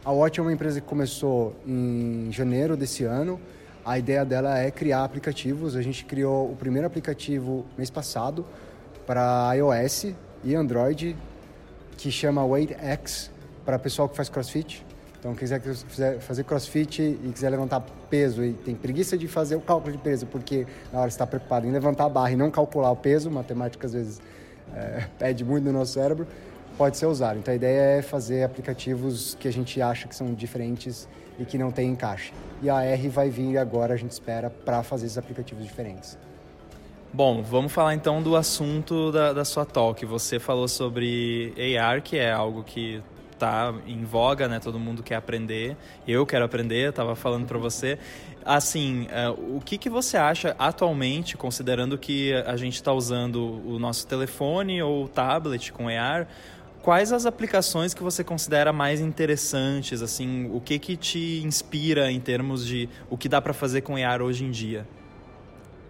A 0.03 0.11
Watch 0.11 0.39
é 0.39 0.43
uma 0.43 0.53
empresa 0.53 0.79
que 0.79 0.87
começou 0.87 1.55
em 1.65 2.29
janeiro 2.31 2.77
desse 2.77 3.03
ano. 3.03 3.39
A 3.83 3.99
ideia 3.99 4.23
dela 4.23 4.57
é 4.57 4.71
criar 4.71 5.03
aplicativos. 5.03 5.75
A 5.75 5.81
gente 5.81 6.05
criou 6.05 6.51
o 6.51 6.55
primeiro 6.55 6.87
aplicativo 6.87 7.65
mês 7.77 7.89
passado 7.89 8.45
para 9.05 9.53
iOS 9.55 10.13
e 10.43 10.55
Android, 10.55 11.15
que 11.97 12.11
chama 12.11 12.45
Weight 12.45 12.73
X, 12.75 13.31
para 13.65 13.79
pessoal 13.79 14.07
que 14.07 14.15
faz 14.15 14.29
crossfit. 14.29 14.85
Então, 15.19 15.33
quem 15.33 15.47
quiser 15.47 16.19
fazer 16.19 16.43
crossfit 16.43 17.01
e 17.01 17.31
quiser 17.33 17.49
levantar 17.49 17.83
peso 18.11 18.43
e 18.43 18.53
tem 18.53 18.75
preguiça 18.75 19.17
de 19.17 19.27
fazer 19.27 19.55
o 19.55 19.59
cálculo 19.59 19.91
de 19.91 19.97
peso, 19.97 20.27
porque 20.27 20.67
na 20.93 20.99
hora 20.99 21.07
está 21.07 21.25
preocupado 21.25 21.65
em 21.65 21.71
levantar 21.71 22.05
a 22.05 22.09
barra 22.09 22.31
e 22.31 22.35
não 22.35 22.51
calcular 22.51 22.91
o 22.91 22.95
peso, 22.95 23.31
matemática 23.31 23.87
às 23.87 23.93
vezes 23.93 24.21
é, 24.75 25.07
pede 25.17 25.43
muito 25.43 25.63
no 25.63 25.73
nosso 25.73 25.93
cérebro, 25.93 26.27
pode 26.77 26.95
ser 26.97 27.07
usado. 27.07 27.39
Então 27.39 27.51
a 27.51 27.55
ideia 27.55 27.97
é 27.97 28.01
fazer 28.03 28.43
aplicativos 28.43 29.35
que 29.39 29.47
a 29.47 29.51
gente 29.51 29.81
acha 29.81 30.07
que 30.07 30.15
são 30.15 30.31
diferentes 30.31 31.07
e 31.39 31.43
que 31.45 31.57
não 31.57 31.71
tem 31.71 31.89
encaixe. 31.89 32.31
E 32.61 32.69
a 32.69 32.83
R 32.83 33.09
vai 33.09 33.29
vir 33.31 33.57
agora, 33.57 33.95
a 33.95 33.97
gente 33.97 34.11
espera, 34.11 34.51
para 34.51 34.83
fazer 34.83 35.07
esses 35.07 35.17
aplicativos 35.17 35.63
diferentes. 35.63 36.19
Bom, 37.11 37.41
vamos 37.41 37.71
falar 37.71 37.95
então 37.95 38.21
do 38.21 38.35
assunto 38.35 39.11
da, 39.11 39.33
da 39.33 39.43
sua 39.43 39.65
talk. 39.65 40.05
Você 40.05 40.37
falou 40.37 40.67
sobre 40.67 41.53
AR, 41.79 42.01
que 42.01 42.17
é 42.17 42.31
algo 42.31 42.61
que 42.61 43.01
está 43.35 43.73
em 43.85 44.03
voga, 44.03 44.47
né? 44.47 44.59
Todo 44.59 44.79
mundo 44.79 45.03
quer 45.03 45.15
aprender. 45.15 45.77
Eu 46.07 46.25
quero 46.25 46.43
aprender, 46.43 46.89
estava 46.89 47.15
falando 47.15 47.45
para 47.45 47.57
você. 47.57 47.99
Assim, 48.43 49.07
uh, 49.07 49.57
o 49.57 49.61
que, 49.61 49.77
que 49.77 49.89
você 49.89 50.17
acha 50.17 50.55
atualmente, 50.57 51.37
considerando 51.37 51.97
que 51.97 52.33
a 52.33 52.55
gente 52.55 52.75
está 52.75 52.91
usando 52.93 53.61
o 53.67 53.77
nosso 53.77 54.07
telefone 54.07 54.81
ou 54.81 55.07
tablet 55.07 55.71
com 55.71 55.87
AR, 55.87 56.27
quais 56.81 57.11
as 57.11 57.25
aplicações 57.25 57.93
que 57.93 58.03
você 58.03 58.23
considera 58.23 58.71
mais 58.71 59.01
interessantes? 59.01 60.01
Assim, 60.01 60.49
o 60.53 60.61
que 60.61 60.77
que 60.79 60.95
te 60.95 61.41
inspira 61.43 62.11
em 62.11 62.19
termos 62.19 62.65
de 62.65 62.87
o 63.09 63.17
que 63.17 63.27
dá 63.27 63.41
para 63.41 63.53
fazer 63.53 63.81
com 63.81 63.95
AR 63.95 64.21
hoje 64.21 64.45
em 64.45 64.51
dia? 64.51 64.87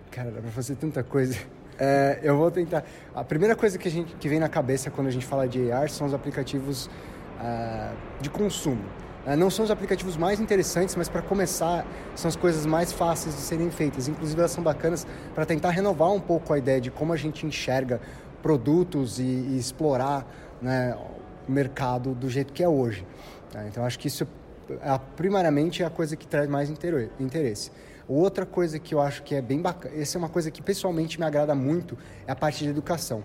Cara, 0.09 0.31
dá 0.31 0.41
para 0.41 0.51
fazer 0.51 0.75
tanta 0.75 1.03
coisa. 1.03 1.37
É, 1.77 2.21
eu 2.23 2.37
vou 2.37 2.49
tentar. 2.49 2.85
A 3.13 3.21
primeira 3.21 3.53
coisa 3.53 3.77
que, 3.77 3.89
a 3.89 3.91
gente, 3.91 4.15
que 4.15 4.29
vem 4.29 4.39
na 4.39 4.47
cabeça 4.47 4.89
quando 4.89 5.07
a 5.07 5.11
gente 5.11 5.25
fala 5.25 5.45
de 5.45 5.73
AR 5.73 5.89
são 5.89 6.07
os 6.07 6.13
aplicativos 6.13 6.89
uh, 7.39 7.95
de 8.21 8.29
consumo. 8.29 8.83
Uh, 9.25 9.35
não 9.35 9.49
são 9.49 9.65
os 9.65 9.71
aplicativos 9.71 10.17
mais 10.17 10.39
interessantes, 10.39 10.95
mas 10.95 11.09
para 11.09 11.21
começar, 11.21 11.85
são 12.15 12.29
as 12.29 12.35
coisas 12.35 12.65
mais 12.65 12.91
fáceis 12.91 13.35
de 13.35 13.41
serem 13.41 13.69
feitas. 13.71 14.07
Inclusive, 14.07 14.39
elas 14.39 14.51
são 14.51 14.63
bacanas 14.63 15.05
para 15.33 15.45
tentar 15.45 15.71
renovar 15.71 16.11
um 16.11 16.19
pouco 16.19 16.53
a 16.53 16.57
ideia 16.57 16.79
de 16.79 16.91
como 16.91 17.13
a 17.13 17.17
gente 17.17 17.45
enxerga 17.45 17.99
produtos 18.41 19.19
e, 19.19 19.23
e 19.23 19.57
explorar 19.57 20.25
né, 20.61 20.95
o 21.47 21.51
mercado 21.51 22.13
do 22.13 22.29
jeito 22.29 22.53
que 22.53 22.63
é 22.63 22.69
hoje. 22.69 23.05
Tá? 23.51 23.65
Então, 23.67 23.83
acho 23.83 23.97
que 23.97 24.07
isso, 24.07 24.27
é, 24.69 24.99
primariamente, 25.15 25.81
é 25.81 25.85
a 25.85 25.89
coisa 25.89 26.15
que 26.15 26.27
traz 26.27 26.47
mais 26.47 26.69
interesse. 26.69 27.71
Outra 28.07 28.45
coisa 28.45 28.77
que 28.77 28.93
eu 28.93 29.01
acho 29.01 29.23
que 29.23 29.33
é 29.33 29.41
bem 29.41 29.61
bacana, 29.61 29.95
essa 29.95 30.17
é 30.17 30.19
uma 30.19 30.29
coisa 30.29 30.51
que 30.51 30.61
pessoalmente 30.61 31.19
me 31.19 31.25
agrada 31.25 31.55
muito, 31.55 31.97
é 32.27 32.31
a 32.31 32.35
parte 32.35 32.63
de 32.63 32.69
educação. 32.69 33.23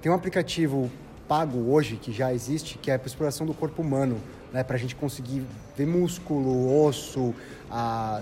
Tem 0.00 0.12
um 0.12 0.14
aplicativo 0.14 0.88
pago 1.32 1.72
hoje, 1.72 1.96
que 1.96 2.12
já 2.12 2.30
existe, 2.30 2.76
que 2.76 2.90
é 2.90 2.98
para 2.98 3.06
exploração 3.06 3.46
do 3.46 3.54
corpo 3.54 3.80
humano, 3.80 4.20
né, 4.52 4.62
para 4.62 4.76
a 4.76 4.78
gente 4.78 4.94
conseguir 4.94 5.42
ver 5.74 5.86
músculo, 5.86 6.84
osso, 6.84 7.34
a 7.70 8.20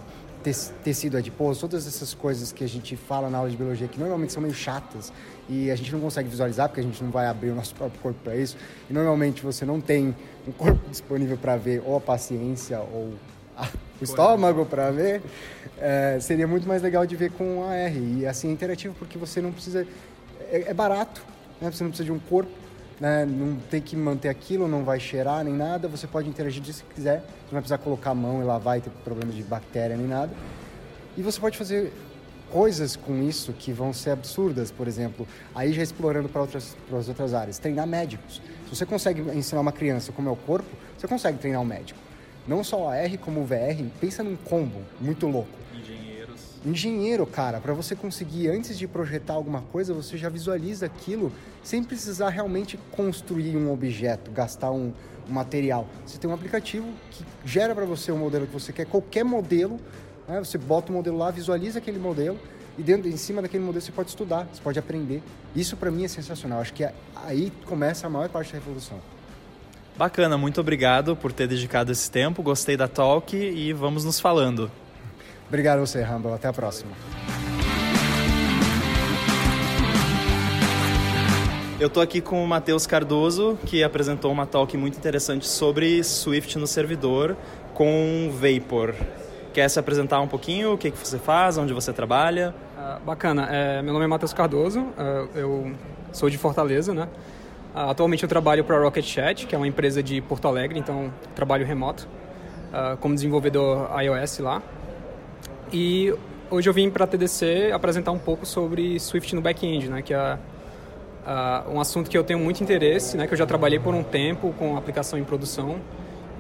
tecido 0.85 1.17
adiposo, 1.17 1.61
todas 1.61 1.89
essas 1.89 2.15
coisas 2.15 2.53
que 2.53 2.63
a 2.63 2.69
gente 2.69 2.95
fala 2.95 3.29
na 3.29 3.39
aula 3.39 3.51
de 3.51 3.57
biologia 3.57 3.89
que 3.89 3.99
normalmente 3.99 4.33
são 4.33 4.41
meio 4.41 4.55
chatas 4.55 5.13
e 5.49 5.73
a 5.73 5.75
gente 5.75 5.93
não 5.93 5.99
consegue 5.99 6.29
visualizar 6.29 6.69
porque 6.69 6.81
a 6.81 6.85
gente 6.85 7.03
não 7.03 7.11
vai 7.11 7.27
abrir 7.27 7.51
o 7.51 7.55
nosso 7.57 7.75
próprio 7.75 8.01
corpo 8.01 8.19
para 8.23 8.37
isso. 8.37 8.57
E 8.89 8.93
normalmente 8.93 9.43
você 9.43 9.65
não 9.67 9.81
tem 9.81 10.15
um 10.47 10.53
corpo 10.53 10.81
disponível 10.89 11.37
para 11.37 11.57
ver 11.57 11.83
ou 11.85 11.97
a 11.97 12.01
paciência 12.01 12.79
ou 12.79 13.15
a, 13.57 13.69
o 14.01 14.05
estômago 14.05 14.65
para 14.65 14.93
ver. 14.93 15.21
É, 15.79 16.17
seria 16.21 16.47
muito 16.47 16.69
mais 16.69 16.81
legal 16.81 17.05
de 17.05 17.17
ver 17.17 17.33
com 17.33 17.65
a 17.65 17.75
R. 17.75 18.21
E 18.21 18.27
assim 18.27 18.51
é 18.51 18.53
interativo 18.53 18.95
porque 18.97 19.19
você 19.19 19.41
não 19.43 19.51
precisa. 19.51 19.85
É, 20.49 20.71
é 20.71 20.73
barato, 20.73 21.23
né? 21.61 21.71
você 21.73 21.83
não 21.83 21.91
precisa 21.91 22.07
de 22.07 22.13
um 22.13 22.21
corpo 22.21 22.70
né? 23.01 23.25
não 23.25 23.57
tem 23.57 23.81
que 23.81 23.97
manter 23.97 24.29
aquilo, 24.29 24.69
não 24.69 24.85
vai 24.85 25.01
cheirar 25.01 25.43
nem 25.43 25.55
nada, 25.55 25.89
você 25.89 26.07
pode 26.07 26.29
interagir 26.29 26.63
disso 26.63 26.81
se 26.81 26.95
quiser, 26.95 27.21
você 27.21 27.47
não 27.47 27.53
vai 27.53 27.63
precisar 27.63 27.79
colocar 27.79 28.11
a 28.11 28.15
mão 28.15 28.43
e 28.43 28.45
lavar 28.45 28.79
e 28.79 28.83
ter 28.83 28.91
problema 29.03 29.33
de 29.33 29.43
bactéria 29.43 29.97
nem 29.97 30.07
nada. 30.07 30.33
E 31.17 31.23
você 31.23 31.41
pode 31.41 31.57
fazer 31.57 31.93
coisas 32.51 32.97
com 32.97 33.23
isso 33.23 33.53
que 33.53 33.73
vão 33.73 33.93
ser 33.93 34.11
absurdas, 34.11 34.71
por 34.71 34.87
exemplo, 34.87 35.27
aí 35.55 35.73
já 35.73 35.83
explorando 35.83 36.29
para 36.29 36.41
outras, 36.43 36.77
para 36.89 36.99
as 36.99 37.09
outras 37.09 37.33
áreas, 37.33 37.59
treinar 37.59 37.87
médicos. 37.87 38.43
Se 38.65 38.77
você 38.77 38.85
consegue 38.85 39.23
ensinar 39.37 39.61
uma 39.61 39.73
criança 39.73 40.13
como 40.13 40.29
é 40.29 40.33
o 40.33 40.37
corpo, 40.37 40.69
você 40.99 41.09
consegue 41.09 41.39
treinar 41.39 41.61
um 41.61 41.65
médico. 41.65 41.99
Não 42.47 42.65
só 42.65 42.85
o 42.85 42.89
AR 42.89 43.19
como 43.19 43.41
o 43.41 43.45
VR, 43.45 43.85
pensa 44.01 44.23
num 44.23 44.37
combo 44.37 44.83
muito 45.01 45.27
louco. 45.27 45.49
Engenheiro, 45.75 46.10
cara, 47.27 47.59
para 47.59 47.73
você 47.73 47.97
conseguir, 47.97 48.49
antes 48.49 48.79
de 48.79 48.87
projetar 48.87 49.33
alguma 49.33 49.63
coisa, 49.63 49.95
você 49.95 50.19
já 50.19 50.29
visualiza 50.29 50.87
aquilo 50.87 51.33
sem 51.63 51.83
precisar 51.83 52.29
realmente 52.29 52.79
construir 52.91 53.57
um 53.57 53.73
objeto, 53.73 54.31
gastar 54.31 54.71
um, 54.71 54.93
um 55.29 55.33
material. 55.33 55.87
Você 56.05 56.19
tem 56.19 56.29
um 56.29 56.35
aplicativo 56.35 56.87
que 57.11 57.25
gera 57.45 57.75
para 57.75 57.87
você 57.87 58.13
o 58.13 58.15
um 58.15 58.19
modelo 58.19 58.47
que 58.47 58.53
você 58.53 58.73
quer, 58.73 58.85
qualquer 58.85 59.25
modelo, 59.25 59.81
né? 60.29 60.39
você 60.39 60.59
bota 60.59 60.93
o 60.93 60.95
modelo 60.95 61.17
lá, 61.17 61.31
visualiza 61.31 61.79
aquele 61.79 61.99
modelo 61.99 62.39
e 62.77 62.83
dentro, 62.83 63.09
em 63.09 63.17
cima 63.17 63.41
daquele 63.41 63.65
modelo 63.65 63.83
você 63.83 63.93
pode 63.93 64.11
estudar, 64.11 64.47
você 64.53 64.61
pode 64.63 64.79
aprender. 64.79 65.23
Isso 65.57 65.77
para 65.77 65.91
mim 65.91 66.05
é 66.05 66.09
sensacional. 66.09 66.61
Acho 66.61 66.75
que 66.75 66.85
é, 66.85 66.93
aí 67.27 67.51
começa 67.65 68.07
a 68.07 68.11
maior 68.11 68.29
parte 68.29 68.53
da 68.53 68.59
revolução. 68.59 68.99
Bacana, 69.97 70.39
muito 70.39 70.61
obrigado 70.61 71.17
por 71.17 71.33
ter 71.33 71.47
dedicado 71.47 71.91
esse 71.93 72.11
tempo. 72.11 72.43
Gostei 72.43 72.77
da 72.77 72.89
talk 72.89 73.37
e 73.37 73.73
vamos 73.73 74.05
nos 74.05 74.21
falando. 74.21 74.71
Obrigado 75.51 75.79
a 75.79 75.81
você, 75.81 76.01
Rumble. 76.01 76.33
Até 76.33 76.47
a 76.47 76.53
próxima. 76.53 76.93
Eu 81.81 81.89
estou 81.89 82.01
aqui 82.01 82.21
com 82.21 82.45
o 82.45 82.47
Matheus 82.47 82.87
Cardoso, 82.87 83.59
que 83.67 83.83
apresentou 83.83 84.31
uma 84.31 84.47
talk 84.47 84.77
muito 84.77 84.97
interessante 84.97 85.49
sobre 85.49 86.05
Swift 86.05 86.57
no 86.57 86.69
servidor 86.69 87.37
com 87.75 88.31
Vapor. 88.33 88.95
Quer 89.53 89.69
se 89.69 89.81
apresentar 89.81 90.21
um 90.21 90.29
pouquinho? 90.29 90.75
O 90.75 90.79
que, 90.79 90.93
que 90.93 90.97
você 90.97 91.19
faz? 91.19 91.59
Onde 91.59 91.73
você 91.73 91.93
trabalha? 91.93 92.55
Uh, 92.79 93.05
bacana. 93.05 93.49
É, 93.51 93.83
meu 93.83 93.93
nome 93.93 94.05
é 94.05 94.09
Matheus 94.09 94.33
Cardoso. 94.33 94.81
Uh, 94.81 95.29
eu 95.35 95.73
sou 96.13 96.31
de 96.31 96.39
Fortaleza, 96.39 96.95
né? 96.95 97.09
Uh, 97.75 97.91
atualmente 97.91 98.23
eu 98.23 98.29
trabalho 98.29 98.63
para 98.63 98.77
a 98.77 98.81
Rocket 98.81 99.05
Chat, 99.05 99.49
que 99.49 99.55
é 99.57 99.59
uma 99.59 99.67
empresa 99.67 100.01
de 100.01 100.21
Porto 100.21 100.47
Alegre, 100.47 100.79
então 100.79 101.13
trabalho 101.35 101.67
remoto 101.67 102.07
como 103.01 103.17
desenvolvedor 103.17 103.91
iOS 104.01 104.39
lá. 104.39 104.63
E 105.73 106.13
hoje 106.51 106.69
eu 106.69 106.75
vim 106.75 106.91
para 106.91 107.05
a 107.05 107.07
TDC 107.07 107.71
apresentar 107.73 108.11
um 108.11 108.19
pouco 108.19 108.45
sobre 108.45 108.99
Swift 108.99 109.35
no 109.37 109.41
back-end, 109.41 109.89
né, 109.89 110.03
que 110.03 110.13
é 110.13 110.35
uh, 110.35 111.71
um 111.71 111.81
assunto 111.81 112.11
que 112.11 112.19
eu 112.19 112.25
tenho 112.25 112.41
muito 112.41 112.61
interesse, 112.61 113.17
né, 113.17 113.27
que 113.27 113.33
eu 113.33 113.39
já 113.39 113.47
trabalhei 113.47 113.79
por 113.79 113.95
um 113.95 114.03
tempo 114.03 114.53
com 114.59 114.77
aplicação 114.77 115.17
em 115.19 115.23
produção. 115.25 115.81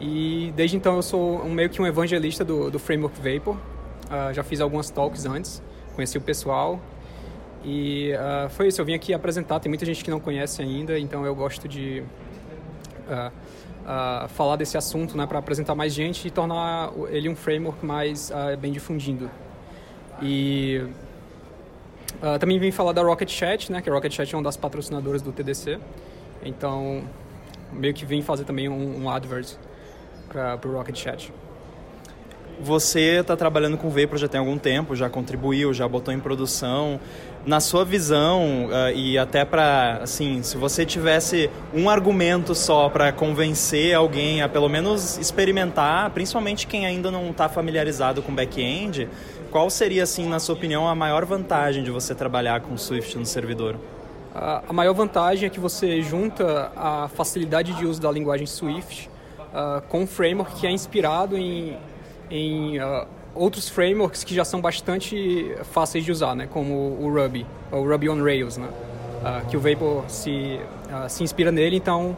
E 0.00 0.52
desde 0.56 0.76
então 0.76 0.96
eu 0.96 1.02
sou 1.02 1.42
um, 1.42 1.50
meio 1.50 1.70
que 1.70 1.80
um 1.80 1.86
evangelista 1.86 2.44
do, 2.44 2.70
do 2.70 2.78
Framework 2.78 3.16
Vapor. 3.20 3.54
Uh, 3.54 4.34
já 4.34 4.42
fiz 4.42 4.60
algumas 4.60 4.90
talks 4.90 5.24
antes, 5.26 5.62
conheci 5.94 6.18
o 6.18 6.20
pessoal. 6.20 6.80
E 7.64 8.12
uh, 8.14 8.50
foi 8.50 8.66
isso, 8.66 8.80
eu 8.80 8.84
vim 8.84 8.94
aqui 8.94 9.14
apresentar. 9.14 9.60
Tem 9.60 9.70
muita 9.70 9.86
gente 9.86 10.02
que 10.02 10.10
não 10.10 10.18
conhece 10.18 10.60
ainda, 10.60 10.98
então 10.98 11.24
eu 11.24 11.34
gosto 11.36 11.68
de 11.68 12.02
uh, 13.84 14.28
falar 14.28 14.56
desse 14.56 14.76
assunto, 14.76 15.16
né, 15.16 15.26
para 15.26 15.38
apresentar 15.38 15.74
mais 15.74 15.92
gente 15.92 16.28
e 16.28 16.30
tornar 16.30 16.90
ele 17.08 17.28
um 17.28 17.36
framework 17.36 17.84
mais 17.84 18.30
uh, 18.30 18.56
bem 18.56 18.72
difundido. 18.72 19.30
E 20.22 20.84
uh, 22.22 22.38
também 22.38 22.58
vim 22.58 22.70
falar 22.70 22.92
da 22.92 23.02
Rocket 23.02 23.30
Chat, 23.30 23.72
né, 23.72 23.80
que 23.80 23.88
a 23.88 23.92
Rocket 23.92 24.12
Chat 24.12 24.34
é 24.34 24.36
uma 24.36 24.44
das 24.44 24.56
patrocinadoras 24.56 25.22
do 25.22 25.32
TDC. 25.32 25.78
Então, 26.42 27.02
meio 27.72 27.94
que 27.94 28.04
vim 28.04 28.22
fazer 28.22 28.44
também 28.44 28.68
um, 28.68 29.04
um 29.04 29.10
advert 29.10 29.56
para 30.28 30.68
o 30.68 30.72
Rocket 30.72 30.96
Chat. 30.96 31.32
Você 32.62 33.20
está 33.20 33.34
trabalhando 33.36 33.78
com 33.78 33.88
Vapor 33.88 34.18
já 34.18 34.28
tem 34.28 34.38
algum 34.38 34.58
tempo, 34.58 34.94
já 34.94 35.08
contribuiu, 35.08 35.72
já 35.72 35.88
botou 35.88 36.12
em 36.12 36.20
produção. 36.20 37.00
Na 37.46 37.58
sua 37.58 37.86
visão, 37.86 38.66
uh, 38.66 38.94
e 38.94 39.16
até 39.16 39.46
para, 39.46 40.00
assim, 40.02 40.42
se 40.42 40.58
você 40.58 40.84
tivesse 40.84 41.50
um 41.72 41.88
argumento 41.88 42.54
só 42.54 42.90
para 42.90 43.10
convencer 43.12 43.94
alguém 43.94 44.42
a 44.42 44.48
pelo 44.48 44.68
menos 44.68 45.16
experimentar, 45.16 46.10
principalmente 46.10 46.66
quem 46.66 46.84
ainda 46.84 47.10
não 47.10 47.30
está 47.30 47.48
familiarizado 47.48 48.20
com 48.20 48.34
back-end, 48.34 49.08
qual 49.50 49.70
seria, 49.70 50.02
assim, 50.02 50.28
na 50.28 50.38
sua 50.38 50.54
opinião, 50.54 50.86
a 50.86 50.94
maior 50.94 51.24
vantagem 51.24 51.82
de 51.82 51.90
você 51.90 52.14
trabalhar 52.14 52.60
com 52.60 52.76
Swift 52.76 53.16
no 53.16 53.24
servidor? 53.24 53.76
a 54.32 54.72
maior 54.72 54.94
vantagem 54.94 55.46
é 55.48 55.50
que 55.50 55.58
você 55.58 56.00
junta 56.02 56.70
a 56.76 57.08
facilidade 57.08 57.72
de 57.72 57.84
uso 57.84 58.00
da 58.00 58.10
linguagem 58.12 58.46
Swift 58.46 59.10
uh, 59.52 59.82
com 59.88 60.02
um 60.02 60.06
framework 60.06 60.54
que 60.60 60.66
é 60.68 60.70
inspirado 60.70 61.36
em 61.36 61.76
em 62.30 62.78
uh, 62.78 63.06
outros 63.34 63.68
frameworks 63.68 64.24
que 64.24 64.34
já 64.34 64.44
são 64.44 64.60
bastante 64.60 65.54
fáceis 65.64 66.04
de 66.04 66.12
usar, 66.12 66.34
né? 66.34 66.46
como 66.50 66.74
o 67.00 67.12
Ruby, 67.12 67.46
o 67.70 67.82
Ruby 67.82 68.08
on 68.08 68.22
Rails, 68.22 68.56
né? 68.56 68.68
Uh, 68.68 69.46
que 69.48 69.56
o 69.56 69.60
Vapor 69.60 70.04
se, 70.08 70.60
uh, 70.86 71.08
se 71.08 71.22
inspira 71.22 71.52
nele. 71.52 71.76
Então, 71.76 72.16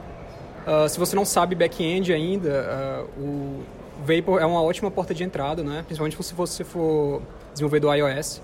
se 0.88 0.96
você 0.96 1.16
não 1.16 1.24
sabe 1.24 1.56
back-end 1.56 2.12
ainda, 2.12 3.04
o 3.18 3.62
Vapor 4.06 4.40
é 4.40 4.46
uma 4.46 4.62
ótima 4.62 4.92
porta 4.92 5.12
de 5.12 5.24
entrada, 5.24 5.64
né? 5.64 5.82
principalmente 5.84 6.22
se 6.22 6.34
você 6.34 6.62
for 6.62 7.20
desenvolvedor 7.52 7.96
iOS. 7.96 8.40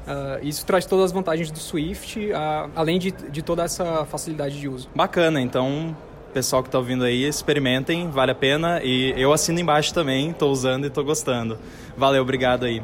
Uh, 0.00 0.44
isso 0.44 0.64
traz 0.64 0.86
todas 0.86 1.06
as 1.06 1.12
vantagens 1.12 1.50
do 1.50 1.58
Swift, 1.58 2.18
uh, 2.18 2.70
além 2.74 2.98
de, 2.98 3.10
de 3.10 3.42
toda 3.42 3.62
essa 3.62 4.04
facilidade 4.06 4.58
de 4.58 4.68
uso. 4.68 4.88
Bacana, 4.94 5.40
então 5.40 5.94
pessoal 6.30 6.62
que 6.62 6.68
está 6.68 6.78
ouvindo 6.78 7.04
aí, 7.04 7.24
experimentem, 7.24 8.08
vale 8.08 8.32
a 8.32 8.34
pena. 8.34 8.80
E 8.82 9.12
eu 9.16 9.32
assino 9.32 9.60
embaixo 9.60 9.92
também, 9.92 10.30
estou 10.30 10.50
usando 10.50 10.84
e 10.84 10.86
estou 10.88 11.04
gostando. 11.04 11.58
Valeu, 11.96 12.22
obrigado 12.22 12.64
aí. 12.64 12.82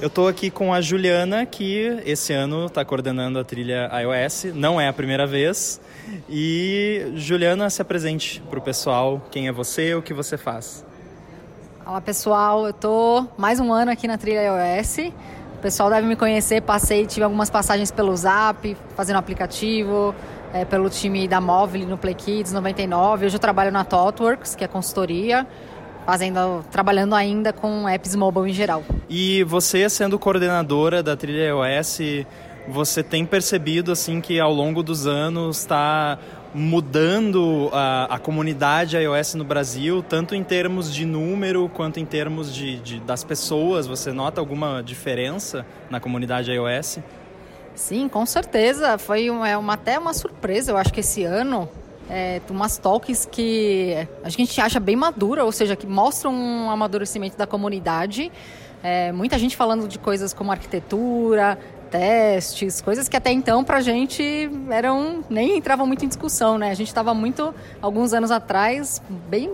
Eu 0.00 0.08
estou 0.08 0.26
aqui 0.26 0.50
com 0.50 0.74
a 0.74 0.80
Juliana, 0.80 1.46
que 1.46 2.02
esse 2.04 2.32
ano 2.32 2.66
está 2.66 2.84
coordenando 2.84 3.38
a 3.38 3.44
trilha 3.44 3.88
iOS, 4.00 4.46
não 4.52 4.80
é 4.80 4.88
a 4.88 4.92
primeira 4.92 5.28
vez. 5.28 5.80
E 6.28 7.12
Juliana, 7.14 7.70
se 7.70 7.80
apresente 7.80 8.42
para 8.50 8.58
o 8.58 8.62
pessoal, 8.62 9.24
quem 9.30 9.46
é 9.46 9.52
você, 9.52 9.94
o 9.94 10.02
que 10.02 10.12
você 10.12 10.36
faz. 10.36 10.84
Olá 11.86 12.00
pessoal, 12.00 12.64
eu 12.64 12.70
estou 12.70 13.28
mais 13.38 13.60
um 13.60 13.72
ano 13.72 13.92
aqui 13.92 14.08
na 14.08 14.18
trilha 14.18 14.40
iOS. 14.42 15.12
Pessoal 15.62 15.88
deve 15.88 16.08
me 16.08 16.16
conhecer, 16.16 16.60
passei, 16.60 17.06
tive 17.06 17.22
algumas 17.22 17.48
passagens 17.48 17.92
pelo 17.92 18.16
Zap, 18.16 18.76
fazendo 18.96 19.16
aplicativo, 19.16 20.12
é, 20.52 20.64
pelo 20.64 20.90
time 20.90 21.28
da 21.28 21.40
Móvel 21.40 21.86
no 21.86 21.96
Play 21.96 22.14
Kids 22.14 22.52
99. 22.52 23.26
Hoje 23.26 23.36
eu 23.36 23.38
trabalho 23.38 23.70
na 23.70 23.84
ThoughtWorks, 23.84 24.56
que 24.56 24.64
é 24.64 24.66
consultoria 24.66 25.46
fazendo, 26.04 26.64
trabalhando 26.68 27.14
ainda 27.14 27.52
com 27.52 27.88
apps 27.88 28.16
mobile 28.16 28.50
em 28.50 28.52
geral. 28.52 28.82
E 29.08 29.44
você 29.44 29.88
sendo 29.88 30.18
coordenadora 30.18 31.00
da 31.00 31.16
trilha 31.16 31.50
iOS, 31.50 32.26
você 32.66 33.00
tem 33.00 33.24
percebido 33.24 33.92
assim 33.92 34.20
que 34.20 34.40
ao 34.40 34.52
longo 34.52 34.82
dos 34.82 35.06
anos 35.06 35.60
está 35.60 36.18
mudando 36.54 37.70
a, 37.72 38.14
a, 38.14 38.18
comunidade 38.18 38.96
iOS 38.96 39.34
no 39.34 39.44
Brasil, 39.44 40.02
tanto 40.06 40.34
em 40.34 40.44
termos 40.44 40.92
de 40.92 41.06
número 41.06 41.68
quanto 41.68 41.98
em 41.98 42.04
termos 42.04 42.54
de, 42.54 42.78
de, 42.80 43.00
das 43.00 43.24
pessoas? 43.24 43.86
Você 43.86 44.12
nota 44.12 44.40
alguma 44.40 44.82
diferença 44.82 45.64
na 45.88 45.98
comunidade 45.98 46.50
iOS? 46.52 46.98
Sim, 47.74 48.08
com 48.08 48.26
certeza. 48.26 48.98
Foi 48.98 49.30
uma, 49.30 49.48
é 49.48 49.56
uma, 49.56 49.74
até 49.74 49.98
uma 49.98 50.12
surpresa, 50.12 50.72
eu 50.72 50.76
acho 50.76 50.92
que 50.92 51.00
esse 51.00 51.24
ano 51.24 51.68
é, 52.10 52.40
umas 52.50 52.76
talks 52.76 53.26
que 53.30 54.06
a 54.22 54.28
gente 54.28 54.60
acha 54.60 54.78
bem 54.78 54.96
madura, 54.96 55.44
ou 55.44 55.52
seja, 55.52 55.74
que 55.74 55.86
mostram 55.86 56.34
um 56.34 56.70
amadurecimento 56.70 57.36
da 57.36 57.46
comunidade. 57.46 58.30
É, 58.82 59.12
muita 59.12 59.38
gente 59.38 59.56
falando 59.56 59.88
de 59.88 59.98
coisas 59.98 60.34
como 60.34 60.50
arquitetura, 60.50 61.58
testes, 61.92 62.80
coisas 62.80 63.06
que 63.06 63.16
até 63.16 63.30
então 63.30 63.62
pra 63.62 63.82
gente 63.82 64.50
eram 64.70 65.22
nem 65.28 65.58
entravam 65.58 65.86
muito 65.86 66.04
em 66.06 66.08
discussão, 66.08 66.56
né? 66.56 66.70
A 66.70 66.74
gente 66.74 66.88
estava 66.88 67.12
muito 67.12 67.54
alguns 67.82 68.14
anos 68.14 68.30
atrás 68.30 69.02
bem 69.28 69.52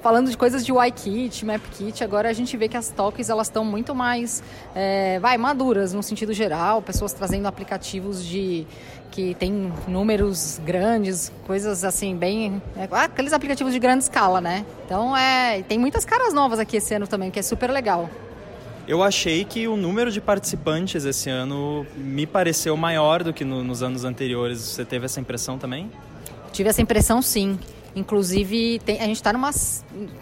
falando 0.00 0.30
de 0.30 0.36
coisas 0.36 0.64
de 0.64 0.72
UIKit, 0.72 1.44
MapKit, 1.44 2.02
agora 2.02 2.30
a 2.30 2.32
gente 2.32 2.56
vê 2.56 2.68
que 2.68 2.76
as 2.76 2.88
talks 2.88 3.28
elas 3.28 3.48
estão 3.48 3.64
muito 3.64 3.94
mais 3.94 4.42
é, 4.74 5.18
vai 5.18 5.36
maduras 5.36 5.92
no 5.92 6.02
sentido 6.02 6.32
geral, 6.32 6.80
pessoas 6.80 7.12
trazendo 7.12 7.46
aplicativos 7.46 8.24
de 8.24 8.66
que 9.10 9.34
tem 9.34 9.72
números 9.88 10.60
grandes, 10.64 11.32
coisas 11.44 11.84
assim, 11.84 12.14
bem. 12.16 12.62
É, 12.76 12.88
aqueles 12.92 13.32
aplicativos 13.32 13.72
de 13.72 13.78
grande 13.80 14.04
escala, 14.04 14.40
né? 14.40 14.64
Então 14.86 15.16
é. 15.16 15.62
Tem 15.64 15.78
muitas 15.78 16.04
caras 16.04 16.32
novas 16.32 16.60
aqui 16.60 16.76
esse 16.76 16.94
ano 16.94 17.08
também, 17.08 17.28
que 17.28 17.38
é 17.38 17.42
super 17.42 17.70
legal. 17.70 18.08
Eu 18.90 19.04
achei 19.04 19.44
que 19.44 19.68
o 19.68 19.76
número 19.76 20.10
de 20.10 20.20
participantes 20.20 21.04
esse 21.04 21.30
ano 21.30 21.86
me 21.94 22.26
pareceu 22.26 22.76
maior 22.76 23.22
do 23.22 23.32
que 23.32 23.44
no, 23.44 23.62
nos 23.62 23.84
anos 23.84 24.02
anteriores. 24.02 24.58
Você 24.58 24.84
teve 24.84 25.04
essa 25.04 25.20
impressão 25.20 25.56
também? 25.56 25.88
Tive 26.52 26.70
essa 26.70 26.82
impressão, 26.82 27.22
sim. 27.22 27.56
Inclusive, 27.94 28.80
tem, 28.80 28.98
a 28.98 29.04
gente 29.04 29.14
está 29.14 29.32
numa. 29.32 29.50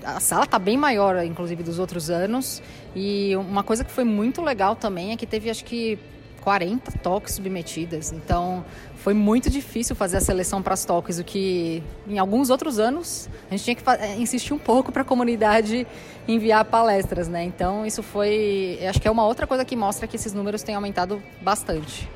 A 0.04 0.20
sala 0.20 0.44
está 0.44 0.58
bem 0.58 0.76
maior, 0.76 1.24
inclusive, 1.24 1.62
dos 1.62 1.78
outros 1.78 2.10
anos. 2.10 2.62
E 2.94 3.34
uma 3.36 3.62
coisa 3.62 3.82
que 3.84 3.90
foi 3.90 4.04
muito 4.04 4.42
legal 4.42 4.76
também 4.76 5.12
é 5.12 5.16
que 5.16 5.26
teve, 5.26 5.48
acho 5.48 5.64
que, 5.64 5.98
40 6.48 6.92
toques 7.02 7.34
submetidas. 7.34 8.10
Então, 8.10 8.64
foi 8.96 9.12
muito 9.12 9.50
difícil 9.50 9.94
fazer 9.94 10.16
a 10.16 10.20
seleção 10.20 10.62
para 10.62 10.72
as 10.72 10.82
toques, 10.82 11.18
o 11.18 11.24
que 11.24 11.82
em 12.08 12.18
alguns 12.18 12.48
outros 12.48 12.78
anos 12.78 13.28
a 13.48 13.50
gente 13.54 13.64
tinha 13.64 13.74
que 13.74 13.82
eh, 14.02 14.16
insistir 14.16 14.54
um 14.54 14.58
pouco 14.58 14.90
para 14.90 15.02
a 15.02 15.04
comunidade 15.04 15.86
enviar 16.26 16.64
palestras, 16.64 17.28
né? 17.28 17.44
Então, 17.44 17.84
isso 17.84 18.02
foi, 18.02 18.78
acho 18.88 18.98
que 18.98 19.06
é 19.06 19.10
uma 19.10 19.26
outra 19.26 19.46
coisa 19.46 19.62
que 19.62 19.76
mostra 19.76 20.06
que 20.06 20.16
esses 20.16 20.32
números 20.32 20.62
têm 20.62 20.74
aumentado 20.74 21.22
bastante. 21.42 22.08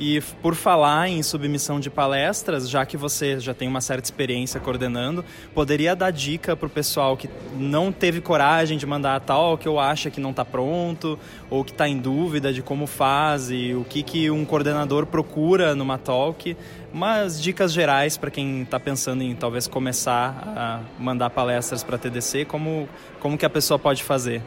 E 0.00 0.20
por 0.40 0.54
falar 0.54 1.08
em 1.08 1.22
submissão 1.24 1.80
de 1.80 1.90
palestras, 1.90 2.70
já 2.70 2.86
que 2.86 2.96
você 2.96 3.40
já 3.40 3.52
tem 3.52 3.66
uma 3.66 3.80
certa 3.80 4.04
experiência 4.04 4.60
coordenando, 4.60 5.24
poderia 5.52 5.96
dar 5.96 6.12
dica 6.12 6.54
para 6.54 6.66
o 6.66 6.70
pessoal 6.70 7.16
que 7.16 7.28
não 7.56 7.90
teve 7.90 8.20
coragem 8.20 8.78
de 8.78 8.86
mandar 8.86 9.16
a 9.16 9.20
talk 9.20 9.68
ou 9.68 9.80
acha 9.80 10.08
que 10.08 10.20
não 10.20 10.30
está 10.30 10.44
pronto 10.44 11.18
ou 11.50 11.64
que 11.64 11.72
está 11.72 11.88
em 11.88 11.98
dúvida 11.98 12.52
de 12.52 12.62
como 12.62 12.86
faz 12.86 13.50
e 13.50 13.74
o 13.74 13.84
que, 13.84 14.04
que 14.04 14.30
um 14.30 14.44
coordenador 14.44 15.04
procura 15.04 15.74
numa 15.74 15.98
talk, 15.98 16.56
umas 16.92 17.42
dicas 17.42 17.72
gerais 17.72 18.16
para 18.16 18.30
quem 18.30 18.62
está 18.62 18.78
pensando 18.78 19.22
em 19.22 19.34
talvez 19.34 19.66
começar 19.66 20.44
a 20.56 20.80
mandar 20.96 21.30
palestras 21.30 21.82
para 21.82 21.96
a 21.96 21.98
TDC, 21.98 22.44
como, 22.44 22.88
como 23.18 23.36
que 23.36 23.44
a 23.44 23.50
pessoa 23.50 23.80
pode 23.80 24.04
fazer? 24.04 24.42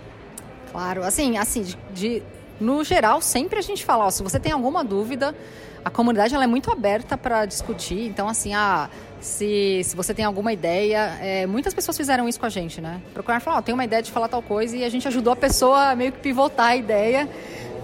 Claro, 0.71 1.03
assim, 1.03 1.37
assim 1.37 1.65
de 1.93 2.23
no 2.62 2.84
geral, 2.84 3.21
sempre 3.21 3.60
a 3.60 3.62
gente 3.62 3.84
fala, 3.84 4.06
ó, 4.06 4.10
se 4.10 4.21
você 4.21 4.39
tem 4.39 4.52
alguma 4.52 4.84
dúvida, 4.84 5.36
a 5.84 5.89
comunidade 5.89 6.34
ela 6.36 6.43
é 6.43 6.47
muito 6.47 6.71
aberta 6.71 7.17
para 7.17 7.45
discutir. 7.45 8.08
Então, 8.08 8.30
assim, 8.30 8.54
ah, 8.54 8.89
se, 9.19 9.82
se 9.84 9.95
você 9.95 10.13
tem 10.13 10.24
alguma 10.24 10.54
ideia, 10.54 11.17
é, 11.19 11.47
muitas 11.47 11.74
pessoas 11.74 11.97
fizeram 11.97 12.30
isso 12.30 12.39
com 12.39 12.45
a 12.45 12.50
gente, 12.50 12.80
né? 12.80 13.02
Procuraram 13.13 13.41
falar, 13.41 13.58
ó, 13.58 13.62
tem 13.62 13.74
uma 13.74 13.84
ideia 13.84 14.02
de 14.02 14.12
falar 14.12 14.28
tal 14.28 14.41
coisa 14.41 14.78
e 14.78 14.84
a 14.84 14.89
gente 14.89 15.08
ajudou 15.08 15.34
a 15.34 15.36
pessoa 15.36 15.89
a 15.89 15.95
meio 15.95 16.12
que 16.12 16.19
pivotar 16.19 16.67
a 16.67 16.76
ideia 16.76 17.28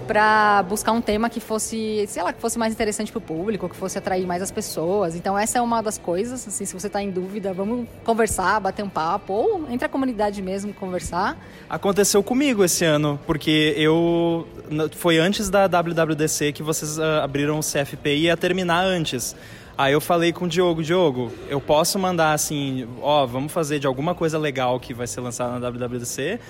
para 0.08 0.62
buscar 0.62 0.92
um 0.92 1.02
tema 1.02 1.28
que 1.28 1.38
fosse, 1.38 2.06
sei 2.08 2.22
lá, 2.22 2.32
que 2.32 2.40
fosse 2.40 2.58
mais 2.58 2.72
interessante 2.72 3.12
para 3.12 3.18
o 3.18 3.20
público, 3.20 3.68
que 3.68 3.76
fosse 3.76 3.98
atrair 3.98 4.26
mais 4.26 4.40
as 4.40 4.50
pessoas. 4.50 5.14
Então 5.14 5.38
essa 5.38 5.58
é 5.58 5.60
uma 5.60 5.82
das 5.82 5.98
coisas, 5.98 6.48
assim, 6.48 6.64
se 6.64 6.72
você 6.72 6.86
está 6.86 7.02
em 7.02 7.10
dúvida, 7.10 7.52
vamos 7.52 7.86
conversar, 8.04 8.58
bater 8.58 8.82
um 8.82 8.88
papo 8.88 9.34
ou 9.34 9.66
entre 9.70 9.84
a 9.84 9.88
comunidade 9.88 10.40
mesmo 10.40 10.72
conversar. 10.72 11.36
Aconteceu 11.68 12.22
comigo 12.22 12.64
esse 12.64 12.86
ano, 12.86 13.20
porque 13.26 13.74
eu 13.76 14.48
foi 14.92 15.18
antes 15.18 15.50
da 15.50 15.66
WWDC 15.66 16.52
que 16.52 16.62
vocês 16.62 16.96
uh, 16.96 17.20
abriram 17.22 17.58
o 17.58 17.62
CFP 17.62 18.14
e 18.14 18.20
ia 18.22 18.36
terminar 18.36 18.82
antes. 18.84 19.36
Aí 19.78 19.92
eu 19.92 20.00
falei 20.00 20.32
com 20.32 20.46
o 20.46 20.48
Diogo, 20.48 20.82
Diogo, 20.82 21.32
eu 21.48 21.60
posso 21.60 22.00
mandar 22.00 22.32
assim, 22.32 22.88
ó, 23.00 23.24
vamos 23.24 23.52
fazer 23.52 23.78
de 23.78 23.86
alguma 23.86 24.12
coisa 24.12 24.36
legal 24.36 24.80
que 24.80 24.92
vai 24.92 25.06
ser 25.06 25.20
lançada 25.20 25.56
na 25.56 25.70
WWDC. 25.70 26.40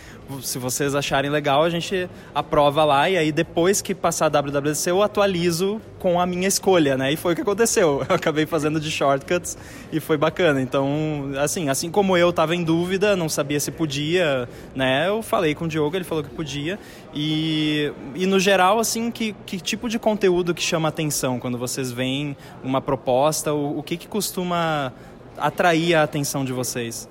Se 0.40 0.58
vocês 0.58 0.94
acharem 0.94 1.30
legal, 1.30 1.62
a 1.62 1.68
gente 1.68 2.08
aprova 2.34 2.86
lá 2.86 3.10
e 3.10 3.18
aí 3.18 3.30
depois 3.30 3.82
que 3.82 3.94
passar 3.94 4.34
a 4.34 4.40
WWDC 4.40 4.90
eu 4.90 5.02
atualizo 5.02 5.78
com 5.98 6.18
a 6.18 6.24
minha 6.24 6.48
escolha, 6.48 6.96
né? 6.96 7.12
E 7.12 7.16
foi 7.16 7.34
o 7.34 7.36
que 7.36 7.42
aconteceu. 7.42 8.02
Eu 8.08 8.14
acabei 8.14 8.46
fazendo 8.46 8.80
de 8.80 8.88
shortcuts 8.88 9.58
e 9.92 9.98
foi 9.98 10.16
bacana. 10.16 10.62
Então, 10.62 11.32
assim, 11.38 11.68
assim 11.68 11.90
como 11.90 12.16
eu 12.16 12.30
estava 12.30 12.54
em 12.54 12.62
dúvida, 12.62 13.16
não 13.16 13.28
sabia 13.28 13.58
se 13.58 13.72
podia, 13.72 14.48
né? 14.74 15.08
Eu 15.08 15.22
falei 15.22 15.56
com 15.56 15.64
o 15.64 15.68
Diogo, 15.68 15.96
ele 15.96 16.04
falou 16.04 16.22
que 16.22 16.30
podia. 16.30 16.78
E, 17.12 17.92
e 18.14 18.26
no 18.26 18.38
geral, 18.38 18.78
assim, 18.78 19.10
que, 19.10 19.34
que 19.44 19.58
tipo 19.58 19.88
de 19.88 19.98
conteúdo 19.98 20.54
que 20.54 20.62
chama 20.62 20.88
atenção 20.88 21.40
quando 21.40 21.58
vocês 21.58 21.90
veem 21.90 22.36
uma 22.62 22.80
proposta? 22.80 23.17
O, 23.54 23.78
o 23.78 23.82
que, 23.82 23.96
que 23.96 24.08
costuma 24.08 24.92
atrair 25.36 25.94
a 25.94 26.02
atenção 26.02 26.44
de 26.44 26.52
vocês? 26.52 27.08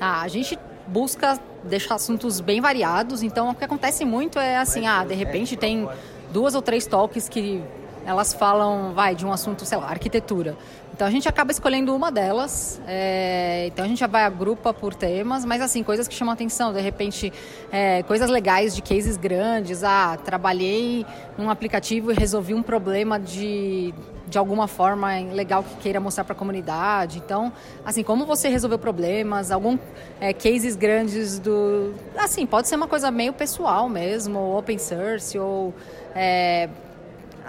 Ah, 0.00 0.22
a 0.22 0.28
gente 0.28 0.58
busca 0.86 1.38
deixar 1.64 1.96
assuntos 1.96 2.40
bem 2.40 2.60
variados. 2.60 3.22
Então, 3.22 3.50
o 3.50 3.54
que 3.54 3.64
acontece 3.64 4.04
muito 4.04 4.38
é 4.38 4.56
assim, 4.56 4.86
ah, 4.86 5.04
de 5.04 5.14
repente 5.14 5.56
tem 5.56 5.88
duas 6.32 6.54
ou 6.54 6.62
três 6.62 6.86
talks 6.86 7.28
que 7.28 7.62
elas 8.06 8.32
falam, 8.32 8.94
vai, 8.94 9.14
de 9.14 9.26
um 9.26 9.32
assunto, 9.32 9.66
sei 9.66 9.76
lá, 9.78 9.88
arquitetura. 9.88 10.56
Então 10.98 11.06
a 11.06 11.12
gente 11.12 11.28
acaba 11.28 11.52
escolhendo 11.52 11.94
uma 11.94 12.10
delas, 12.10 12.80
é, 12.84 13.68
então 13.68 13.84
a 13.84 13.88
gente 13.88 14.00
já 14.00 14.08
vai 14.08 14.24
agrupa 14.24 14.74
por 14.74 14.96
temas, 14.96 15.44
mas 15.44 15.62
assim, 15.62 15.80
coisas 15.84 16.08
que 16.08 16.14
chamam 16.16 16.34
atenção, 16.34 16.72
de 16.72 16.80
repente, 16.80 17.32
é, 17.70 18.02
coisas 18.02 18.28
legais 18.28 18.74
de 18.74 18.82
cases 18.82 19.16
grandes, 19.16 19.84
ah, 19.84 20.18
trabalhei 20.24 21.06
num 21.38 21.50
aplicativo 21.50 22.10
e 22.10 22.16
resolvi 22.16 22.52
um 22.52 22.64
problema 22.64 23.16
de, 23.16 23.94
de 24.26 24.38
alguma 24.38 24.66
forma 24.66 25.20
legal 25.32 25.62
que 25.62 25.76
queira 25.76 26.00
mostrar 26.00 26.24
para 26.24 26.32
a 26.32 26.36
comunidade. 26.36 27.18
Então, 27.18 27.52
assim, 27.84 28.02
como 28.02 28.26
você 28.26 28.48
resolveu 28.48 28.76
problemas, 28.76 29.52
algum 29.52 29.78
é, 30.20 30.32
cases 30.32 30.74
grandes 30.74 31.38
do, 31.38 31.94
assim, 32.16 32.44
pode 32.44 32.66
ser 32.66 32.74
uma 32.74 32.88
coisa 32.88 33.08
meio 33.08 33.32
pessoal 33.32 33.88
mesmo, 33.88 34.36
ou 34.36 34.58
open 34.58 34.78
source, 34.78 35.38
ou 35.38 35.72
é, 36.12 36.68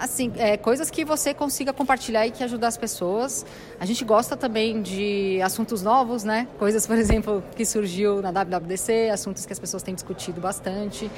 assim, 0.00 0.32
é, 0.36 0.56
coisas 0.56 0.90
que 0.90 1.04
você 1.04 1.34
consiga 1.34 1.72
compartilhar 1.72 2.26
e 2.26 2.30
que 2.30 2.42
ajudar 2.42 2.68
as 2.68 2.76
pessoas. 2.76 3.44
A 3.78 3.84
gente 3.84 4.02
gosta 4.02 4.34
também 4.36 4.80
de 4.80 5.40
assuntos 5.42 5.82
novos, 5.82 6.24
né? 6.24 6.48
Coisas, 6.58 6.86
por 6.86 6.96
exemplo, 6.98 7.44
que 7.54 7.66
surgiu 7.66 8.22
na 8.22 8.30
WWDC, 8.30 9.10
assuntos 9.12 9.44
que 9.44 9.52
as 9.52 9.58
pessoas 9.58 9.82
têm 9.82 9.94
discutido 9.94 10.40
bastante. 10.40 11.10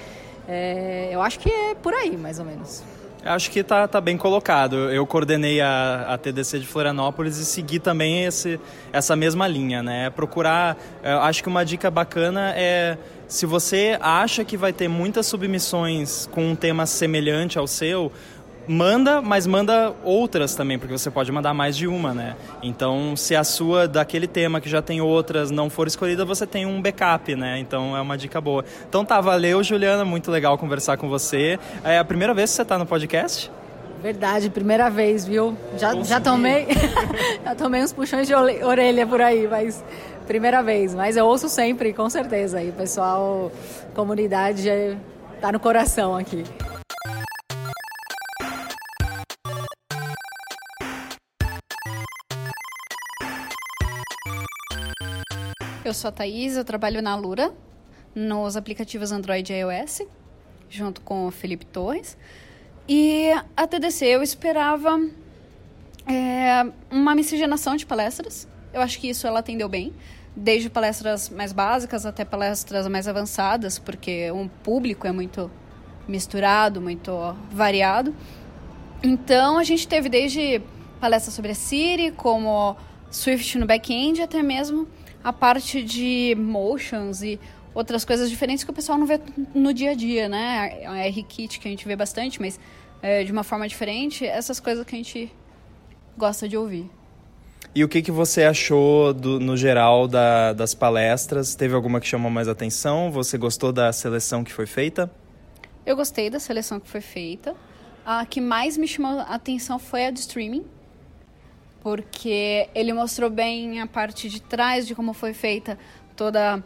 É, 0.48 1.10
eu 1.12 1.22
acho 1.22 1.38
que 1.38 1.48
é 1.48 1.74
por 1.76 1.94
aí, 1.94 2.16
mais 2.16 2.40
ou 2.40 2.44
menos. 2.44 2.82
Acho 3.24 3.52
que 3.52 3.60
está 3.60 3.86
tá 3.86 4.00
bem 4.00 4.16
colocado. 4.16 4.90
Eu 4.90 5.06
coordenei 5.06 5.60
a, 5.60 6.06
a 6.08 6.18
TDC 6.18 6.58
de 6.58 6.66
Florianópolis 6.66 7.38
e 7.38 7.44
segui 7.44 7.78
também 7.78 8.24
esse, 8.24 8.58
essa 8.92 9.14
mesma 9.14 9.46
linha, 9.46 9.80
né? 9.80 10.10
Procurar. 10.10 10.76
acho 11.22 11.40
que 11.40 11.48
uma 11.48 11.64
dica 11.64 11.88
bacana 11.88 12.52
é 12.56 12.98
se 13.28 13.46
você 13.46 13.96
acha 14.00 14.44
que 14.44 14.58
vai 14.58 14.74
ter 14.74 14.88
muitas 14.88 15.26
submissões 15.26 16.26
com 16.32 16.50
um 16.50 16.54
tema 16.54 16.84
semelhante 16.84 17.58
ao 17.58 17.66
seu, 17.66 18.12
manda, 18.66 19.20
mas 19.20 19.46
manda 19.46 19.94
outras 20.04 20.54
também, 20.54 20.78
porque 20.78 20.96
você 20.96 21.10
pode 21.10 21.30
mandar 21.32 21.52
mais 21.54 21.76
de 21.76 21.86
uma, 21.86 22.14
né? 22.14 22.36
Então, 22.62 23.16
se 23.16 23.34
a 23.34 23.44
sua 23.44 23.88
daquele 23.88 24.26
tema 24.26 24.60
que 24.60 24.68
já 24.68 24.80
tem 24.80 25.00
outras 25.00 25.50
não 25.50 25.68
for 25.68 25.86
escolhida, 25.86 26.24
você 26.24 26.46
tem 26.46 26.66
um 26.66 26.80
backup, 26.80 27.34
né? 27.34 27.58
Então 27.58 27.96
é 27.96 28.00
uma 28.00 28.16
dica 28.16 28.40
boa. 28.40 28.64
Então 28.88 29.04
tá, 29.04 29.20
valeu, 29.20 29.62
Juliana, 29.62 30.04
muito 30.04 30.30
legal 30.30 30.56
conversar 30.58 30.96
com 30.96 31.08
você. 31.08 31.58
É 31.84 31.98
a 31.98 32.04
primeira 32.04 32.34
vez 32.34 32.50
que 32.50 32.56
você 32.56 32.62
está 32.62 32.78
no 32.78 32.86
podcast? 32.86 33.50
Verdade, 34.02 34.50
primeira 34.50 34.90
vez, 34.90 35.24
viu? 35.24 35.56
Já, 35.78 35.94
já 36.02 36.20
tomei 36.20 36.66
já 37.44 37.54
tomei 37.54 37.82
uns 37.82 37.92
puxões 37.92 38.26
de 38.26 38.34
orelha 38.34 39.06
por 39.06 39.20
aí, 39.20 39.46
mas 39.46 39.82
primeira 40.26 40.62
vez. 40.62 40.94
Mas 40.94 41.16
eu 41.16 41.24
ouço 41.24 41.48
sempre, 41.48 41.92
com 41.92 42.10
certeza. 42.10 42.60
E 42.62 42.70
o 42.70 42.72
pessoal, 42.72 43.52
comunidade, 43.94 44.68
tá 45.40 45.52
no 45.52 45.60
coração 45.60 46.16
aqui. 46.16 46.42
Eu 55.92 55.94
sou 55.94 56.08
a 56.08 56.12
Thaís, 56.12 56.56
eu 56.56 56.64
trabalho 56.64 57.02
na 57.02 57.14
Lura, 57.14 57.52
nos 58.14 58.56
aplicativos 58.56 59.12
Android 59.12 59.52
e 59.52 59.56
iOS, 59.56 60.00
junto 60.70 61.02
com 61.02 61.26
o 61.26 61.30
Felipe 61.30 61.66
Torres. 61.66 62.16
E 62.88 63.30
a 63.54 63.66
TDC 63.66 64.06
eu 64.06 64.22
esperava 64.22 64.98
é, 66.06 66.64
uma 66.90 67.14
miscigenação 67.14 67.76
de 67.76 67.84
palestras. 67.84 68.48
Eu 68.72 68.80
acho 68.80 68.98
que 68.98 69.10
isso 69.10 69.26
ela 69.26 69.40
atendeu 69.40 69.68
bem, 69.68 69.92
desde 70.34 70.70
palestras 70.70 71.28
mais 71.28 71.52
básicas 71.52 72.06
até 72.06 72.24
palestras 72.24 72.88
mais 72.88 73.06
avançadas, 73.06 73.78
porque 73.78 74.32
um 74.32 74.48
público 74.48 75.06
é 75.06 75.12
muito 75.12 75.50
misturado, 76.08 76.80
muito 76.80 77.36
variado. 77.50 78.16
Então 79.02 79.58
a 79.58 79.62
gente 79.62 79.86
teve 79.86 80.08
desde 80.08 80.62
palestras 80.98 81.34
sobre 81.34 81.50
a 81.50 81.54
Siri, 81.54 82.12
como 82.12 82.78
Swift 83.10 83.58
no 83.58 83.66
back-end, 83.66 84.22
até 84.22 84.42
mesmo 84.42 84.88
a 85.22 85.32
parte 85.32 85.82
de 85.82 86.34
motions 86.36 87.22
e 87.22 87.38
outras 87.74 88.04
coisas 88.04 88.28
diferentes 88.28 88.64
que 88.64 88.70
o 88.70 88.74
pessoal 88.74 88.98
não 88.98 89.06
vê 89.06 89.20
no 89.54 89.72
dia 89.72 89.90
a 89.90 89.94
dia, 89.94 90.28
né? 90.28 90.84
A 90.86 91.06
R-Kit 91.06 91.58
que 91.58 91.68
a 91.68 91.70
gente 91.70 91.86
vê 91.86 91.96
bastante, 91.96 92.40
mas 92.40 92.58
é, 93.00 93.24
de 93.24 93.32
uma 93.32 93.42
forma 93.42 93.66
diferente, 93.66 94.24
essas 94.26 94.60
coisas 94.60 94.84
que 94.84 94.94
a 94.94 94.98
gente 94.98 95.32
gosta 96.16 96.48
de 96.48 96.56
ouvir. 96.56 96.90
E 97.74 97.82
o 97.82 97.88
que, 97.88 98.02
que 98.02 98.10
você 98.10 98.44
achou, 98.44 99.14
do, 99.14 99.40
no 99.40 99.56
geral, 99.56 100.06
da, 100.06 100.52
das 100.52 100.74
palestras? 100.74 101.54
Teve 101.54 101.74
alguma 101.74 102.00
que 102.00 102.06
chamou 102.06 102.30
mais 102.30 102.46
atenção? 102.46 103.10
Você 103.10 103.38
gostou 103.38 103.72
da 103.72 103.90
seleção 103.92 104.44
que 104.44 104.52
foi 104.52 104.66
feita? 104.66 105.10
Eu 105.86 105.96
gostei 105.96 106.28
da 106.28 106.38
seleção 106.38 106.78
que 106.78 106.88
foi 106.88 107.00
feita. 107.00 107.56
A 108.04 108.26
que 108.26 108.40
mais 108.40 108.76
me 108.76 108.86
chamou 108.86 109.20
a 109.20 109.34
atenção 109.34 109.78
foi 109.78 110.06
a 110.06 110.10
de 110.10 110.20
streaming, 110.20 110.64
porque 111.82 112.68
ele 112.74 112.92
mostrou 112.92 113.28
bem 113.28 113.80
a 113.80 113.86
parte 113.86 114.28
de 114.28 114.40
trás 114.40 114.86
de 114.86 114.94
como 114.94 115.12
foi 115.12 115.34
feita 115.34 115.76
toda 116.16 116.62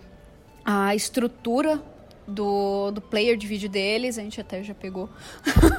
a 0.62 0.94
estrutura 0.94 1.82
do, 2.28 2.90
do 2.90 3.00
player 3.00 3.36
de 3.36 3.46
vídeo 3.46 3.68
deles, 3.68 4.18
a 4.18 4.22
gente 4.22 4.40
até 4.40 4.62
já 4.62 4.74
pegou. 4.74 5.08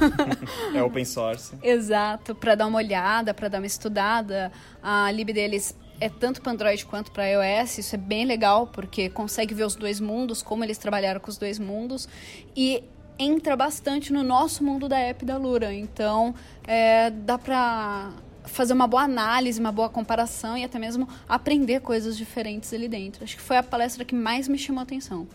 é 0.74 0.82
open 0.82 1.04
source. 1.04 1.54
Exato, 1.62 2.34
para 2.34 2.56
dar 2.56 2.66
uma 2.66 2.78
olhada, 2.78 3.32
para 3.32 3.48
dar 3.48 3.58
uma 3.58 3.66
estudada. 3.66 4.50
A 4.82 5.10
lib 5.12 5.32
deles 5.32 5.76
é 6.00 6.08
tanto 6.08 6.42
para 6.42 6.52
Android 6.52 6.84
quanto 6.86 7.12
para 7.12 7.26
iOS, 7.28 7.78
isso 7.78 7.94
é 7.94 7.98
bem 7.98 8.24
legal, 8.24 8.66
porque 8.66 9.08
consegue 9.08 9.54
ver 9.54 9.64
os 9.64 9.76
dois 9.76 10.00
mundos, 10.00 10.42
como 10.42 10.64
eles 10.64 10.78
trabalharam 10.78 11.20
com 11.20 11.30
os 11.30 11.38
dois 11.38 11.60
mundos. 11.60 12.08
E 12.56 12.82
entra 13.18 13.54
bastante 13.54 14.12
no 14.12 14.24
nosso 14.24 14.64
mundo 14.64 14.88
da 14.88 14.98
app 14.98 15.24
da 15.24 15.36
Lura. 15.36 15.72
Então, 15.72 16.34
é, 16.66 17.10
dá 17.10 17.36
para 17.36 18.12
fazer 18.48 18.72
uma 18.72 18.86
boa 18.86 19.02
análise, 19.02 19.60
uma 19.60 19.72
boa 19.72 19.88
comparação 19.88 20.56
e 20.56 20.64
até 20.64 20.78
mesmo 20.78 21.08
aprender 21.28 21.80
coisas 21.80 22.16
diferentes 22.16 22.72
ali 22.72 22.88
dentro. 22.88 23.24
Acho 23.24 23.36
que 23.36 23.42
foi 23.42 23.56
a 23.56 23.62
palestra 23.62 24.04
que 24.04 24.14
mais 24.14 24.48
me 24.48 24.58
chamou 24.58 24.80
a 24.80 24.82
atenção. 24.82 25.26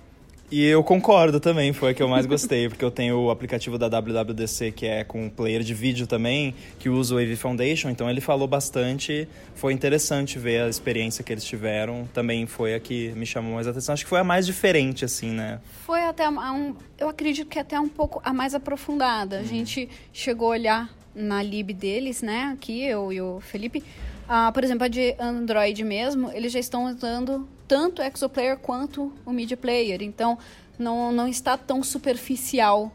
E 0.51 0.63
eu 0.65 0.83
concordo 0.83 1.39
também, 1.39 1.73
foi 1.73 1.89
a 1.89 1.93
que 1.95 2.03
eu 2.03 2.07
mais 2.07 2.27
gostei, 2.27 2.69
porque 2.69 2.85
eu 2.85 2.91
tenho 2.91 3.17
o 3.17 3.31
aplicativo 3.31 3.75
da 3.75 3.87
WWDC 3.87 4.71
que 4.71 4.85
é 4.85 5.03
com 5.03 5.27
player 5.27 5.63
de 5.63 5.73
vídeo 5.73 6.05
também, 6.05 6.53
que 6.77 6.89
usa 6.89 7.15
o 7.15 7.17
AV 7.17 7.35
Foundation, 7.35 7.89
então 7.89 8.07
ele 8.07 8.21
falou 8.21 8.47
bastante, 8.47 9.27
foi 9.55 9.73
interessante 9.73 10.37
ver 10.37 10.61
a 10.61 10.69
experiência 10.69 11.23
que 11.23 11.33
eles 11.33 11.43
tiveram, 11.43 12.07
também 12.13 12.45
foi 12.45 12.75
a 12.75 12.79
que 12.79 13.09
me 13.15 13.25
chamou 13.25 13.55
mais 13.55 13.65
atenção, 13.65 13.93
acho 13.93 14.03
que 14.03 14.09
foi 14.09 14.19
a 14.19 14.23
mais 14.23 14.45
diferente, 14.45 15.03
assim, 15.03 15.31
né? 15.31 15.59
Foi 15.87 16.03
até 16.03 16.29
um, 16.29 16.75
eu 16.99 17.09
acredito 17.09 17.47
que 17.47 17.57
até 17.57 17.79
um 17.79 17.89
pouco 17.89 18.21
a 18.23 18.31
mais 18.31 18.53
aprofundada, 18.53 19.37
a 19.37 19.39
uhum. 19.39 19.47
gente 19.47 19.89
chegou 20.11 20.49
a 20.49 20.51
olhar 20.51 21.02
na 21.15 21.43
lib 21.43 21.73
deles, 21.73 22.21
né, 22.21 22.51
aqui, 22.53 22.83
eu 22.83 23.11
e 23.13 23.21
o 23.21 23.39
Felipe, 23.39 23.83
ah, 24.27 24.51
por 24.51 24.63
exemplo, 24.63 24.85
a 24.85 24.87
de 24.87 25.15
Android 25.19 25.83
mesmo, 25.83 26.31
eles 26.31 26.51
já 26.51 26.59
estão 26.59 26.85
usando 26.85 27.47
tanto 27.67 28.01
o 28.01 28.05
Exoplayer 28.05 28.57
quanto 28.57 29.13
o 29.25 29.31
Media 29.31 29.57
Player. 29.57 30.01
Então, 30.01 30.37
não, 30.77 31.11
não 31.11 31.27
está 31.27 31.57
tão 31.57 31.83
superficial 31.83 32.91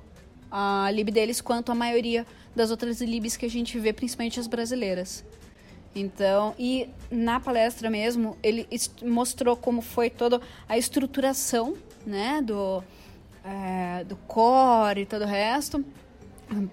a 0.50 0.90
lib 0.90 1.10
deles 1.10 1.40
quanto 1.40 1.70
a 1.70 1.74
maioria 1.74 2.26
das 2.54 2.70
outras 2.70 3.00
libs 3.00 3.36
que 3.36 3.46
a 3.46 3.50
gente 3.50 3.78
vê, 3.78 3.92
principalmente 3.92 4.40
as 4.40 4.46
brasileiras. 4.46 5.24
Então, 5.94 6.54
e 6.58 6.88
na 7.10 7.40
palestra 7.40 7.90
mesmo, 7.90 8.36
ele 8.42 8.66
mostrou 9.02 9.56
como 9.56 9.82
foi 9.82 10.10
toda 10.10 10.40
a 10.68 10.78
estruturação, 10.78 11.74
né, 12.06 12.40
do, 12.42 12.82
é, 13.44 14.04
do 14.04 14.16
core 14.16 15.02
e 15.02 15.06
todo 15.06 15.22
o 15.22 15.26
resto, 15.26 15.84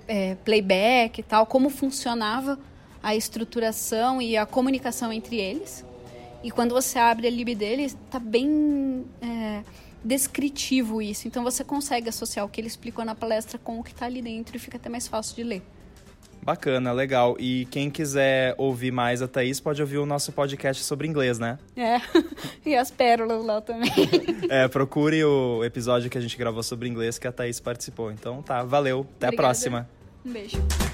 é, 0.08 0.36
playback 0.36 1.20
e 1.20 1.24
tal, 1.24 1.46
como 1.46 1.70
funcionava 1.70 2.60
a 3.02 3.16
estruturação 3.16 4.22
e 4.22 4.36
a 4.36 4.46
comunicação 4.46 5.14
entre 5.14 5.38
eles. 5.38 5.86
E 6.44 6.52
quando 6.52 6.74
você 6.74 7.00
abre 7.00 7.28
a 7.28 7.30
lib 7.30 7.56
dele, 7.56 7.84
está 7.84 8.20
bem 8.20 9.06
é, 9.22 9.64
descritivo 10.04 11.02
isso. 11.02 11.28
Então 11.28 11.44
você 11.44 11.64
consegue 11.64 12.10
associar 12.10 12.46
o 12.46 12.50
que 12.50 12.62
ele 12.62 12.68
explicou 12.68 13.04
na 13.04 13.16
palestra 13.16 13.58
com 13.58 13.80
o 13.80 13.84
que 13.84 13.92
está 13.92 14.06
ali 14.06 14.22
dentro 14.22 14.56
e 14.56 14.60
fica 14.60 14.78
até 14.78 14.90
mais 14.90 15.08
fácil 15.08 15.36
de 15.36 15.44
ler. 15.44 15.64
Bacana, 16.46 16.92
legal. 16.92 17.36
E 17.40 17.66
quem 17.72 17.90
quiser 17.90 18.54
ouvir 18.56 18.92
mais 18.92 19.20
a 19.22 19.28
Thaís, 19.28 19.60
pode 19.60 19.82
ouvir 19.82 19.98
o 19.98 20.06
nosso 20.06 20.32
podcast 20.32 20.84
sobre 20.84 21.08
inglês, 21.08 21.40
né? 21.40 21.58
É, 21.76 22.00
e 22.64 22.76
as 22.76 22.92
pérolas 22.92 23.44
lá 23.44 23.60
também. 23.62 23.90
é, 24.48 24.68
procure 24.68 25.24
o 25.24 25.64
episódio 25.64 26.08
que 26.08 26.18
a 26.18 26.22
gente 26.22 26.38
gravou 26.38 26.62
sobre 26.62 26.88
inglês 26.88 27.18
que 27.18 27.28
a 27.28 27.32
Thaís 27.32 27.60
participou. 27.60 28.12
Então 28.12 28.44
tá, 28.44 28.62
valeu. 28.64 29.00
Até 29.18 29.28
Obrigada. 29.28 29.34
a 29.34 29.38
próxima. 29.38 29.90
Um 30.24 30.32
beijo. 30.32 30.85